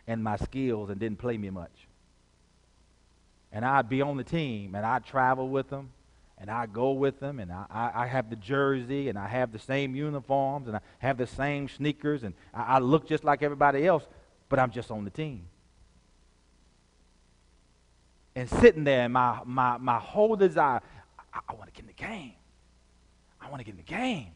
[0.07, 1.87] and my skills and didn't play me much.
[3.53, 5.91] And I'd be on the team and I'd travel with them
[6.39, 9.59] and I go with them and I, I, have the jersey and I have the
[9.59, 13.87] same uniforms and I have the same sneakers and I, I look just like everybody
[13.87, 14.07] else,
[14.49, 15.47] but I'm just on the team.
[18.35, 20.83] And sitting there, my, my, my whole desire,
[21.33, 22.35] I, I want to get in the game.
[23.47, 24.33] I want to get in the game.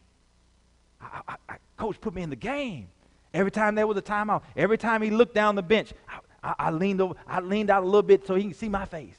[1.01, 2.87] I, I, I, coach put me in the game.
[3.33, 5.93] Every time there was a timeout, every time he looked down the bench,
[6.41, 8.85] I, I, leaned over, I leaned out a little bit so he can see my
[8.85, 9.17] face.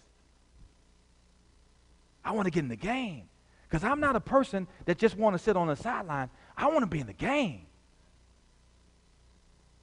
[2.24, 3.24] I want to get in the game
[3.68, 6.30] because I'm not a person that just want to sit on the sideline.
[6.56, 7.66] I want to be in the game.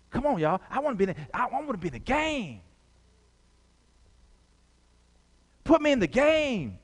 [0.10, 0.60] Come on, y'all.
[0.72, 2.61] I want to be in the, I want to be in the game.
[5.64, 6.80] Put me in the game.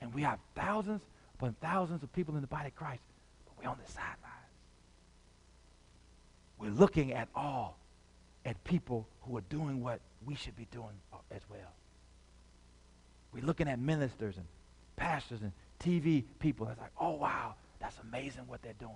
[0.00, 1.02] And we have thousands
[1.38, 3.02] upon thousands of people in the body of Christ,
[3.46, 4.16] but we're on the sidelines.
[6.58, 7.78] We're looking at all
[8.44, 10.94] at people who are doing what we should be doing
[11.30, 11.72] as well.
[13.32, 14.46] We're looking at ministers and
[14.96, 16.66] pastors and TV people.
[16.66, 18.94] That's like, oh, wow, that's amazing what they're doing.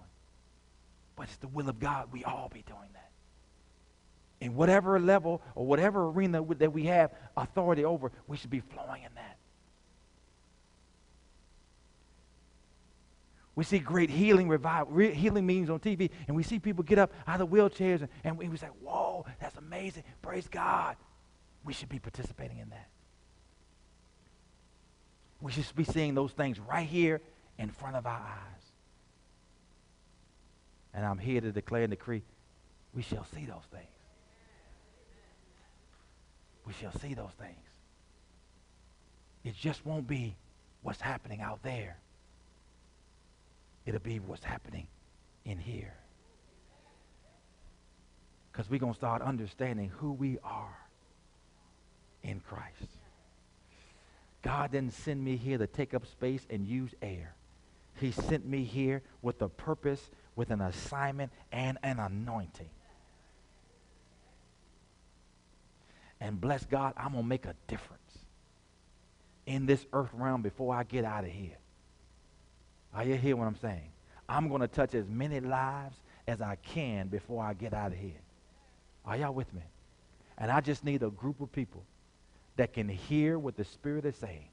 [1.14, 3.10] But it's the will of God we all be doing that.
[4.40, 9.05] In whatever level or whatever arena that we have authority over, we should be flowing
[9.05, 9.31] in that.
[13.55, 17.12] We see great healing revival, healing meetings on TV, and we see people get up
[17.27, 20.05] out of the wheelchairs, and, and we say, whoa, that's amazing.
[20.23, 20.97] Praise God.
[21.65, 22.89] We should be participating in that.
[25.41, 27.20] We should be seeing those things right here
[27.59, 28.73] in front of our eyes.
[30.95, 32.23] And I'm here to declare and decree
[32.95, 33.87] we shall see those things.
[36.66, 37.57] We shall see those things.
[39.45, 40.37] It just won't be
[40.83, 41.97] what's happening out there
[43.86, 44.86] it'll be what's happening
[45.44, 45.94] in here.
[48.50, 50.76] Because we're going to start understanding who we are
[52.22, 52.98] in Christ.
[54.42, 57.34] God didn't send me here to take up space and use air.
[57.94, 62.70] He sent me here with a purpose, with an assignment, and an anointing.
[66.20, 68.00] And bless God, I'm going to make a difference
[69.46, 71.56] in this earth realm before I get out of here.
[72.94, 73.90] Are you hear what I'm saying?
[74.28, 75.97] I'm going to touch as many lives
[76.27, 78.20] as I can before I get out of here.
[79.05, 79.62] Are y'all with me?
[80.39, 81.85] And I just need a group of people
[82.56, 84.48] that can hear what the Spirit is saying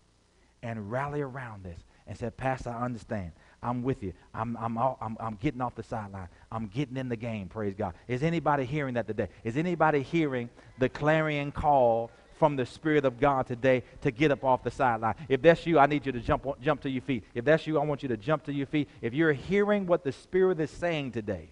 [0.64, 3.32] and rally around this and say, Pastor, I understand.
[3.62, 4.14] I'm with you.
[4.34, 6.28] I'm, I'm, I'm, I'm getting off the sideline.
[6.52, 7.94] I'm getting in the game, praise God.
[8.08, 9.28] Is anybody hearing that today?
[9.44, 10.50] Is anybody hearing
[10.80, 12.10] the clarion call
[12.40, 15.16] from the Spirit of God today to get up off the sideline.
[15.28, 17.26] If that's you, I need you to jump, jump to your feet.
[17.36, 18.88] If that's you, I want you to jump to your feet.
[19.02, 21.50] If you're hearing what the Spirit is saying today,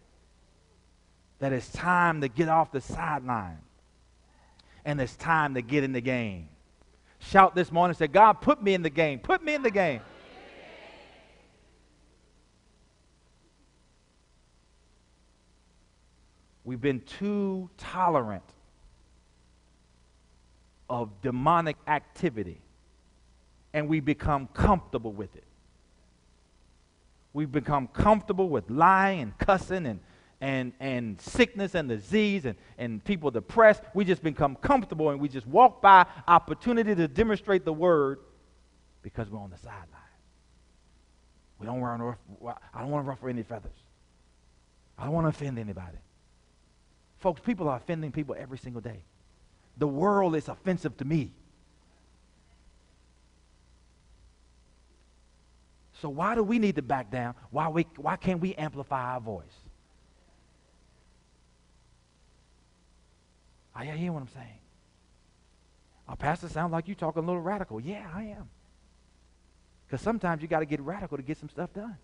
[1.40, 3.60] that it's time to get off the sideline
[4.86, 6.48] and it's time to get in the game.
[7.20, 9.20] Shout this morning say, God, put me in the game.
[9.20, 10.02] Put me in the game.
[16.64, 18.44] We've been too tolerant
[20.90, 22.62] of demonic activity
[23.74, 25.44] and we become comfortable with it.
[27.34, 30.00] We become comfortable with lying and cussing and,
[30.42, 33.84] and, and sickness and disease and, and people depressed.
[33.94, 38.20] We just become comfortable and we just walk by opportunity to demonstrate the word
[39.04, 39.86] because we're on the sideline.
[41.60, 43.72] We don't want to, I don't want to ruffle any feathers.
[44.98, 45.98] I don't want to offend anybody.
[47.20, 49.02] Folks, people are offending people every single day
[49.78, 51.34] the world is offensive to me.
[56.02, 57.36] So why do we need to back down?
[57.50, 59.44] Why, we, why can't we amplify our voice?
[63.76, 64.60] Are you hearing what I'm saying?
[66.08, 67.80] Our pastor sounds like you talking a little radical.
[67.80, 68.50] Yeah, I am.
[69.86, 71.98] Because sometimes you got to get radical to get some stuff done.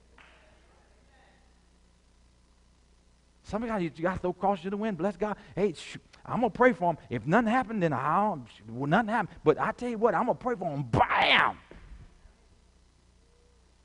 [3.43, 4.97] Some of you, you got to throw caution to the wind.
[4.97, 5.35] Bless God.
[5.55, 6.97] Hey, shoot, I'm going to pray for him.
[7.09, 9.37] If nothing happened, then I'll, well, nothing happened.
[9.43, 10.83] But I tell you what, I'm going to pray for him.
[10.83, 11.57] Bam!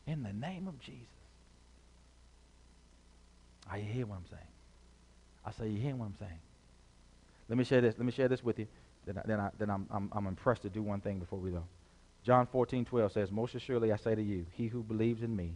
[0.06, 1.02] In the name of Jesus.
[3.70, 4.42] Are you hearing what I'm saying?
[5.44, 6.40] I say, you hearing what I'm saying?
[7.48, 7.94] Let me share this.
[7.98, 8.66] Let me share this with you.
[9.06, 11.50] Then, I, then, I, then I'm, I'm, I'm impressed to do one thing before we
[11.50, 11.64] go.
[12.24, 15.54] John 14, 12 says, Most assuredly I say to you, he who believes in me,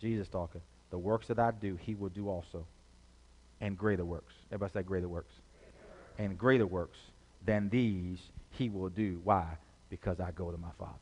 [0.00, 0.60] Jesus talking,
[0.90, 2.66] the works that I do, he will do also.
[3.60, 4.34] And greater works.
[4.50, 5.32] Everybody say greater works.
[6.18, 6.98] And greater works
[7.44, 8.20] than these
[8.50, 9.20] he will do.
[9.24, 9.46] Why?
[9.90, 10.92] Because I go to my Father.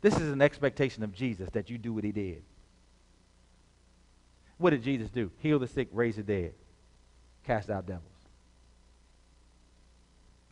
[0.00, 2.42] This is an expectation of Jesus that you do what he did.
[4.58, 5.30] What did Jesus do?
[5.38, 6.52] Heal the sick, raise the dead,
[7.46, 8.04] cast out devils,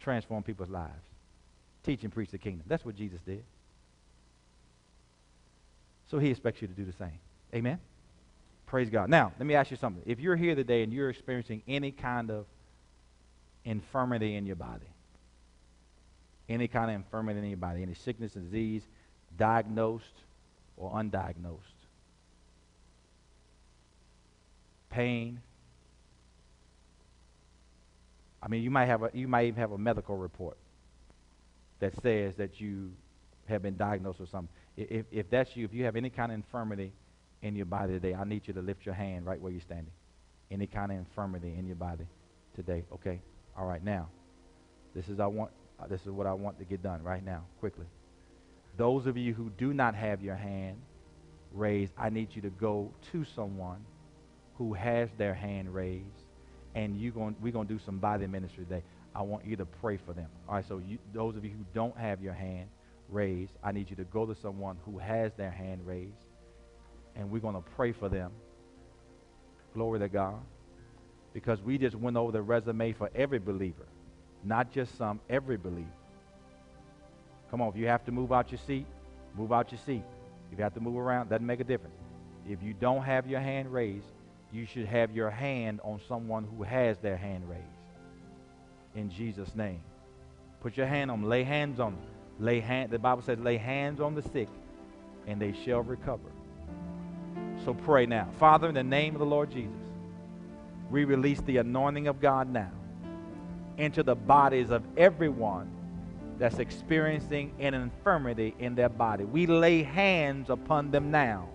[0.01, 1.05] transform people's lives,
[1.85, 2.65] teach and preach the kingdom.
[2.67, 3.45] That's what Jesus did.
[6.11, 7.19] So he expects you to do the same.
[7.55, 7.79] Amen?
[8.67, 9.11] Praise God.
[9.11, 10.03] Now, let me ask you something.
[10.07, 12.47] If you're here today and you're experiencing any kind of
[13.65, 14.87] infirmity in your body,
[16.49, 18.83] any kind of infirmity in your body, any sickness, disease,
[19.39, 20.23] diagnosed
[20.77, 21.59] or undiagnosed,
[24.91, 25.41] pain.
[28.43, 30.57] I mean, you might have a, you might even have a medical report
[31.79, 32.93] that says that you
[33.49, 34.55] have been diagnosed with something.
[34.77, 36.93] If, if that's you, if you have any kind of infirmity
[37.43, 39.93] in your body today, I need you to lift your hand right where you're standing.
[40.51, 42.07] Any kind of infirmity in your body
[42.55, 43.21] today, okay?
[43.57, 44.09] All right, now,
[44.95, 45.51] this is I want.
[45.81, 47.87] Uh, this is what I want to get done right now, quickly.
[48.77, 50.79] Those of you who do not have your hand
[51.53, 53.85] raised, I need you to go to someone
[54.57, 56.05] who has their hand raised,
[56.75, 58.83] and you going, we're going to do some body ministry today.
[59.15, 60.29] I want you to pray for them.
[60.49, 62.69] All right, so you, those of you who don't have your hand
[63.11, 66.25] raised, I need you to go to someone who has their hand raised,
[67.15, 68.33] and we're going to pray for them.
[69.75, 70.41] Glory to God.
[71.33, 73.87] Because we just went over the resume for every believer,
[74.45, 75.89] not just some, every believer.
[77.51, 78.87] Come on, if you have to move out your seat,
[79.37, 80.05] move out your seat.
[80.51, 81.97] If you have to move around, doesn't make a difference.
[82.49, 84.07] If you don't have your hand raised,
[84.53, 87.63] you should have your hand on someone who has their hand raised.
[88.95, 89.81] In Jesus' name.
[90.61, 91.31] Put your hand on them.
[91.31, 92.03] Lay hands on them.
[92.39, 94.49] Lay hand, the Bible says, lay hands on the sick,
[95.27, 96.31] and they shall recover.
[97.65, 98.29] So pray now.
[98.39, 99.73] Father, in the name of the Lord Jesus,
[100.93, 102.71] we release the anointing of God now
[103.79, 105.71] into the bodies of everyone
[106.39, 109.25] that's experiencing an infirmity in their body.
[109.25, 111.49] We lay hands upon them now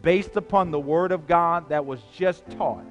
[0.00, 2.84] based upon the word of God that was just taught.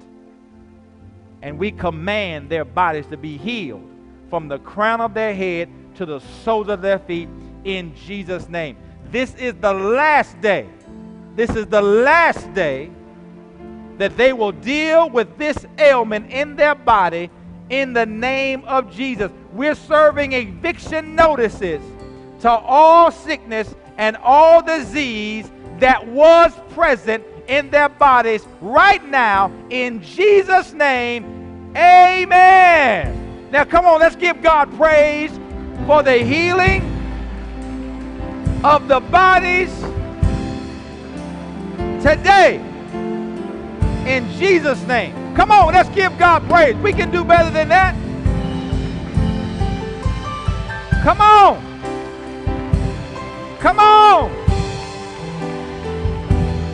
[1.42, 3.90] And we command their bodies to be healed
[4.30, 7.30] from the crown of their head to the soles of their feet
[7.64, 8.78] in Jesus' name.
[9.10, 10.68] This is the last day.
[11.36, 12.92] This is the last day
[13.98, 17.30] that they will deal with this ailment in their body
[17.70, 19.32] in the name of Jesus.
[19.54, 21.82] We're serving eviction notices
[22.42, 25.50] to all sickness and all disease
[25.80, 31.72] that was present in their bodies right now in Jesus' name.
[31.76, 33.50] Amen.
[33.52, 35.32] Now, come on, let's give God praise
[35.86, 36.82] for the healing
[38.64, 39.72] of the bodies
[42.04, 42.71] today
[44.08, 45.36] in Jesus' name.
[45.36, 46.76] Come on, let's give God praise.
[46.78, 47.96] We can do better than that.
[51.04, 51.72] Come on.
[53.60, 54.32] Come on.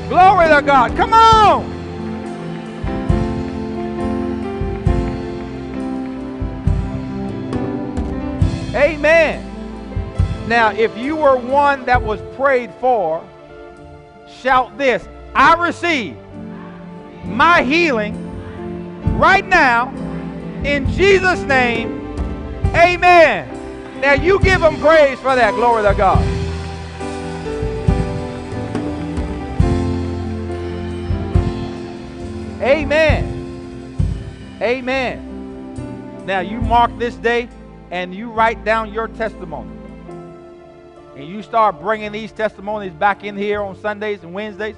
[0.10, 0.96] Glory to God.
[0.96, 1.78] Come on.
[8.76, 9.44] Amen.
[10.48, 13.24] Now, if you were one that was prayed for,
[14.30, 16.16] shout this I receive
[17.26, 18.16] my healing
[19.18, 19.90] right now
[20.64, 22.16] in Jesus' name.
[22.76, 24.02] Amen.
[24.02, 25.54] Now, you give them praise for that.
[25.56, 26.38] Glory to God.
[32.62, 33.38] Amen.
[34.62, 36.26] Amen.
[36.26, 37.48] Now you mark this day
[37.92, 39.72] and you write down your testimony.
[41.16, 44.76] And you start bringing these testimonies back in here on Sundays and Wednesdays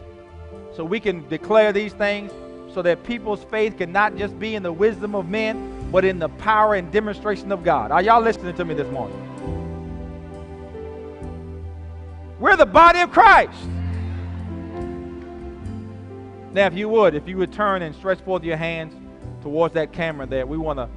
[0.79, 2.31] so we can declare these things
[2.73, 6.19] so that people's faith can not just be in the wisdom of men, but in
[6.19, 7.91] the power and demonstration of God.
[7.91, 9.17] Are y'all listening to me this morning?
[12.39, 13.59] We're the body of Christ.
[16.53, 18.93] Now, if you would, if you would turn and stretch forth your hands
[19.41, 20.87] towards that camera there, we want to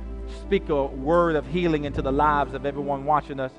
[0.42, 3.50] speak a word of healing into the lives of everyone watching us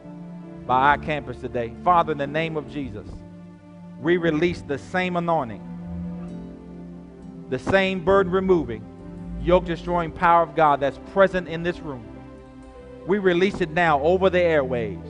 [0.65, 1.73] by our campus today.
[1.83, 3.09] Father, in the name of Jesus,
[3.99, 5.72] we release the same anointing,
[7.53, 8.83] the same burden removing,
[9.39, 12.03] yoke destroying power of God that's present in this room.
[13.05, 15.07] We release it now over the airwaves,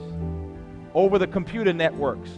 [0.92, 2.28] over the computer networks,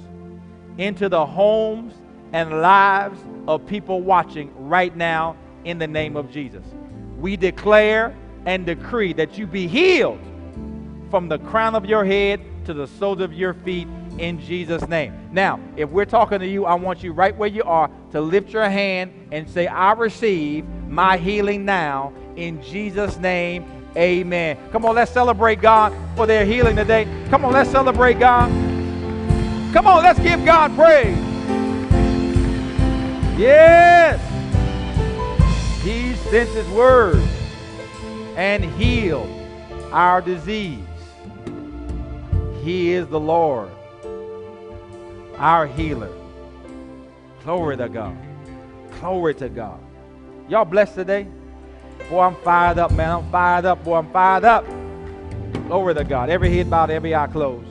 [0.78, 1.92] into the homes
[2.32, 3.18] and lives
[3.48, 6.64] of people watching right now in the name of Jesus.
[7.18, 8.14] We declare
[8.44, 10.20] and decree that you be healed
[11.10, 13.88] from the crown of your head to the soles of your feet
[14.18, 15.14] in Jesus' name.
[15.32, 18.50] Now, if we're talking to you, I want you right where you are to lift
[18.50, 23.64] your hand and say, I receive my healing now in Jesus' name.
[23.96, 24.58] Amen.
[24.72, 27.06] Come on, let's celebrate God for their healing today.
[27.30, 28.50] Come on, let's celebrate God.
[29.72, 31.16] Come on, let's give God praise.
[33.38, 34.20] Yes.
[35.82, 37.22] He sent his word
[38.36, 39.30] and healed
[39.92, 40.80] our disease.
[42.62, 43.70] He is the Lord,
[45.38, 46.12] our healer.
[47.44, 48.16] Glory to God.
[49.00, 49.80] Glory to God.
[50.48, 51.26] Y'all blessed today?
[52.08, 53.10] Boy, I'm fired up, man.
[53.10, 53.84] I'm fired up.
[53.84, 54.64] Boy, I'm fired up.
[55.66, 56.30] Glory to God.
[56.30, 57.68] Every head bowed, every eye closed.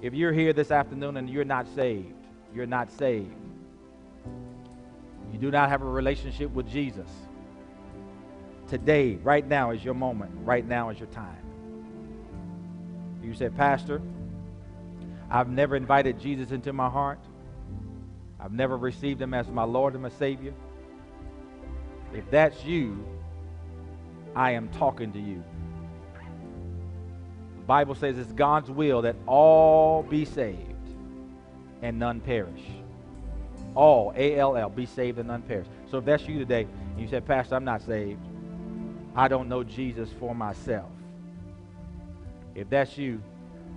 [0.00, 2.12] If you're here this afternoon and you're not saved,
[2.54, 3.32] you're not saved.
[5.32, 7.08] You do not have a relationship with Jesus.
[8.68, 10.32] Today, right now is your moment.
[10.44, 11.36] Right now is your time.
[13.22, 14.02] You said, Pastor,
[15.32, 17.18] I've never invited Jesus into my heart.
[18.38, 20.52] I've never received him as my Lord and my Savior.
[22.12, 23.02] If that's you,
[24.36, 25.42] I am talking to you.
[27.56, 30.68] The Bible says it's God's will that all be saved
[31.80, 32.62] and none perish.
[33.74, 35.66] All, A L L, be saved and none perish.
[35.90, 38.20] So if that's you today, and you said, Pastor, I'm not saved,
[39.16, 40.90] I don't know Jesus for myself.
[42.54, 43.22] If that's you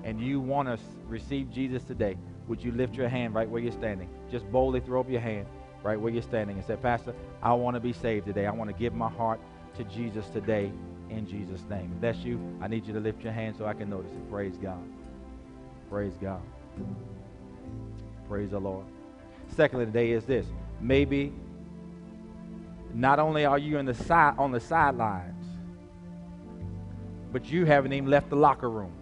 [0.05, 0.77] and you want to
[1.07, 2.15] receive Jesus today,
[2.47, 4.07] would you lift your hand right where you're standing?
[4.31, 5.47] Just boldly throw up your hand
[5.83, 8.45] right where you're standing and say, Pastor, I want to be saved today.
[8.45, 9.39] I want to give my heart
[9.77, 10.71] to Jesus today
[11.09, 11.91] in Jesus' name.
[11.95, 14.31] If that's you, I need you to lift your hand so I can notice it.
[14.31, 14.83] Praise God.
[15.89, 16.41] Praise God.
[18.29, 18.85] Praise the Lord.
[19.55, 20.45] Secondly, today is this.
[20.81, 21.33] Maybe
[22.93, 25.45] not only are you in the on the sidelines,
[27.31, 28.93] but you haven't even left the locker room.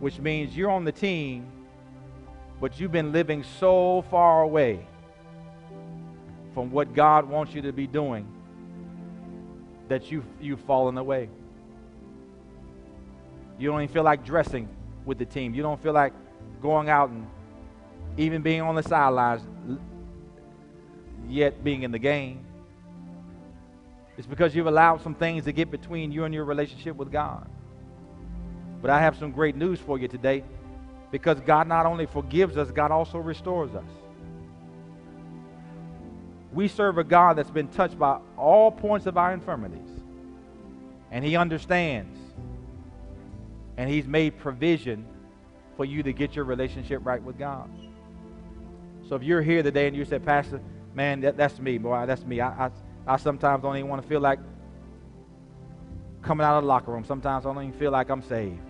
[0.00, 1.46] Which means you're on the team,
[2.60, 4.86] but you've been living so far away
[6.54, 8.26] from what God wants you to be doing
[9.88, 11.28] that you you've fallen away.
[13.58, 14.68] You don't even feel like dressing
[15.04, 15.54] with the team.
[15.54, 16.12] You don't feel like
[16.60, 17.26] going out and
[18.16, 19.42] even being on the sidelines,
[21.28, 22.44] yet being in the game.
[24.18, 27.48] It's because you've allowed some things to get between you and your relationship with God.
[28.82, 30.44] But I have some great news for you today
[31.10, 33.84] because God not only forgives us, God also restores us.
[36.52, 39.90] We serve a God that's been touched by all points of our infirmities,
[41.10, 42.18] and He understands,
[43.76, 45.06] and He's made provision
[45.76, 47.70] for you to get your relationship right with God.
[49.08, 50.60] So if you're here today and you said, Pastor,
[50.94, 52.40] man, that, that's me, boy, that's me.
[52.40, 52.70] I, I,
[53.06, 54.38] I sometimes don't even want to feel like
[56.22, 57.04] coming out of the locker room.
[57.04, 58.65] Sometimes I don't even feel like I'm saved.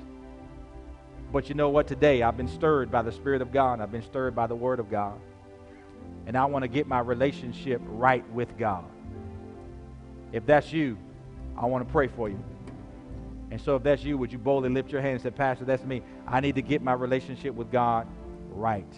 [1.33, 1.87] But you know what?
[1.87, 3.81] Today I've been stirred by the Spirit of God.
[3.81, 5.19] I've been stirred by the Word of God.
[6.27, 8.85] And I want to get my relationship right with God.
[10.33, 10.99] If that's you,
[11.57, 12.43] I want to pray for you.
[13.51, 15.85] And so if that's you, would you boldly lift your hand and say, Pastor, that's
[15.85, 16.03] me.
[16.27, 18.09] I need to get my relationship with God
[18.51, 18.93] right.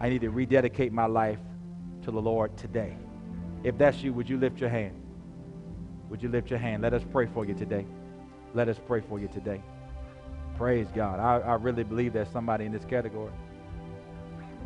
[0.00, 1.38] I need to rededicate my life
[2.02, 2.96] to the Lord today.
[3.64, 4.94] If that's you, would you lift your hand?
[6.08, 6.82] Would you lift your hand?
[6.82, 7.84] Let us pray for you today.
[8.54, 9.60] Let us pray for you today.
[10.58, 11.20] Praise God.
[11.20, 13.30] I, I really believe there's somebody in this category.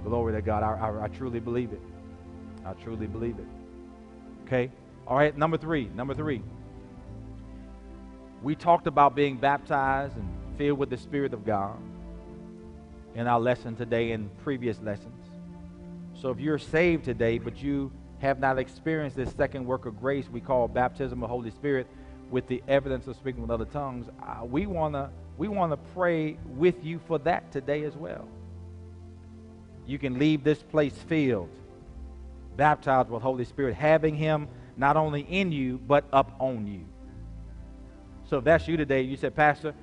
[0.05, 0.63] Glory to God.
[0.63, 1.83] I, I, I truly believe it.
[2.65, 3.45] I truly believe it.
[4.47, 4.71] Okay?
[5.07, 5.91] All right, number three.
[5.95, 6.41] Number three.
[8.43, 11.77] We talked about being baptized and filled with the Spirit of God
[13.15, 15.27] in our lesson today and previous lessons.
[16.15, 20.27] So if you're saved today, but you have not experienced this second work of grace
[20.31, 21.87] we call baptism of the Holy Spirit
[22.31, 25.77] with the evidence of speaking with other tongues, uh, we want to we want to
[25.95, 28.29] pray with you for that today as well.
[29.87, 31.51] You can leave this place filled,
[32.57, 36.85] baptized with Holy Spirit, having Him not only in you but up on you.
[38.29, 39.75] So if that's you today, you said, Pastor,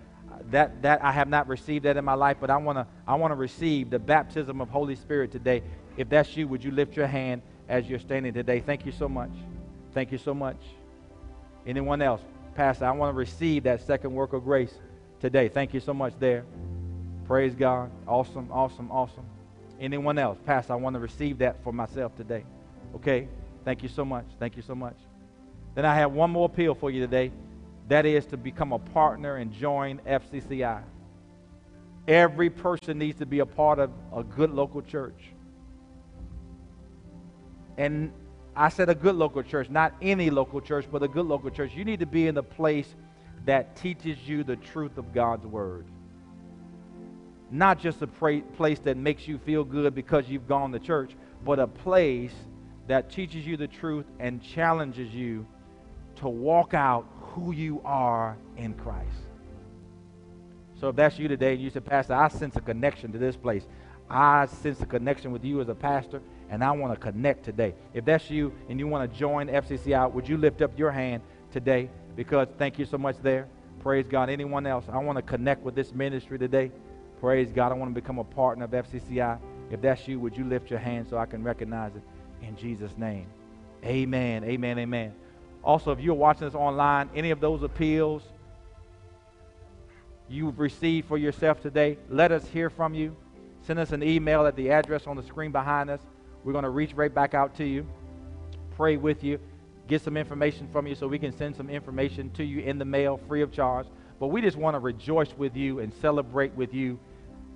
[0.52, 3.16] that that I have not received that in my life, but I want to I
[3.16, 5.62] want to receive the baptism of Holy Spirit today.
[5.98, 8.62] If that's you, would you lift your hand as you're standing today?
[8.62, 9.32] Thank you so much.
[9.94, 10.58] Thank you so much.
[11.66, 12.22] Anyone else?
[12.56, 14.74] Pastor, I want to receive that second work of grace
[15.20, 15.50] today.
[15.50, 16.46] Thank you so much there.
[17.26, 17.92] Praise God.
[18.08, 19.26] Awesome, awesome, awesome.
[19.80, 20.38] Anyone else?
[20.46, 22.44] Pastor, I want to receive that for myself today.
[22.96, 23.28] Okay?
[23.66, 24.26] Thank you so much.
[24.40, 24.96] Thank you so much.
[25.76, 27.32] Then I have one more appeal for you today.
[27.88, 30.82] That is to become a partner and join FCCI.
[32.08, 35.32] Every person needs to be a part of a good local church.
[37.78, 38.12] And
[38.56, 41.74] I said a good local church, not any local church, but a good local church.
[41.76, 42.96] You need to be in a place
[43.46, 45.86] that teaches you the truth of God's word.
[47.52, 51.16] Not just a pra- place that makes you feel good because you've gone to church,
[51.44, 52.34] but a place
[52.88, 55.46] that teaches you the truth and challenges you
[56.18, 59.08] to walk out who you are in Christ.
[60.80, 63.36] So if that's you today and you say, Pastor, I sense a connection to this
[63.36, 63.66] place.
[64.10, 67.76] I sense a connection with you as a pastor, and I want to connect today.
[67.94, 71.22] If that's you and you want to join FCCI, would you lift up your hand
[71.52, 71.90] today?
[72.16, 73.48] Because thank you so much there.
[73.80, 74.30] Praise God.
[74.30, 74.86] Anyone else?
[74.92, 76.72] I want to connect with this ministry today.
[77.20, 77.72] Praise God.
[77.72, 79.40] I want to become a partner of FCCI.
[79.72, 82.04] If that's you, would you lift your hand so I can recognize it
[82.46, 83.28] in Jesus' name?
[83.84, 84.44] Amen.
[84.44, 84.80] Amen.
[84.80, 85.14] Amen.
[85.64, 88.24] Also, if you're watching this online, any of those appeals
[90.30, 93.16] you've received for yourself today, let us hear from you.
[93.62, 96.00] Send us an email at the address on the screen behind us.
[96.44, 97.86] We're going to reach right back out to you,
[98.76, 99.40] pray with you,
[99.90, 102.86] get some information from you so we can send some information to you in the
[102.86, 103.88] mail free of charge.
[104.20, 107.00] But we just want to rejoice with you and celebrate with you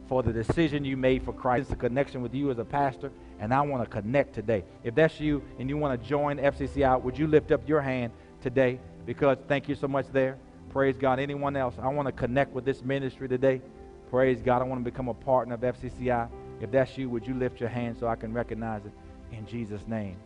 [0.10, 1.66] for the decision you made for Christ.
[1.66, 4.64] It's a connection with you as a pastor, and I want to connect today.
[4.84, 8.12] If that's you and you want to join FCCI, would you lift up your hand
[8.42, 8.80] today?
[9.06, 10.38] Because thank you so much there.
[10.70, 11.20] Praise God.
[11.20, 11.76] Anyone else?
[11.80, 13.62] I want to connect with this ministry today.
[14.10, 14.62] Praise God.
[14.62, 16.30] I want to become a partner of FCCI.
[16.62, 18.94] If that's you, would you lift your hand so I can recognize it
[19.36, 20.18] in Jesus' name?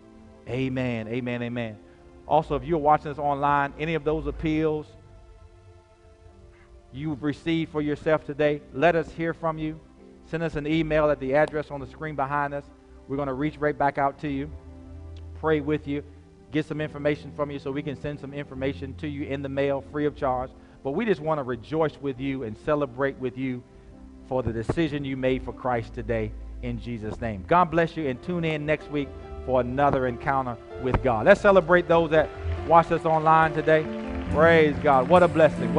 [0.48, 1.08] Amen.
[1.10, 1.44] Amen.
[1.44, 1.78] Amen.
[2.28, 4.86] Also, if you're watching this online, any of those appeals
[6.92, 9.80] you've received for yourself today, let us hear from you.
[10.30, 12.66] Send us an email at the address on the screen behind us.
[13.08, 14.52] We're going to reach right back out to you,
[15.40, 16.04] pray with you,
[16.52, 19.50] get some information from you so we can send some information to you in the
[19.50, 20.50] mail free of charge.
[20.84, 23.64] But we just want to rejoice with you and celebrate with you
[24.28, 27.46] for the decision you made for Christ today in Jesus' name.
[27.48, 29.08] God bless you and tune in next week
[29.48, 31.26] for another encounter with God.
[31.26, 32.30] Let's celebrate those that
[32.68, 33.86] watch us online today.
[34.32, 35.08] Praise God.
[35.08, 35.74] What a blessing.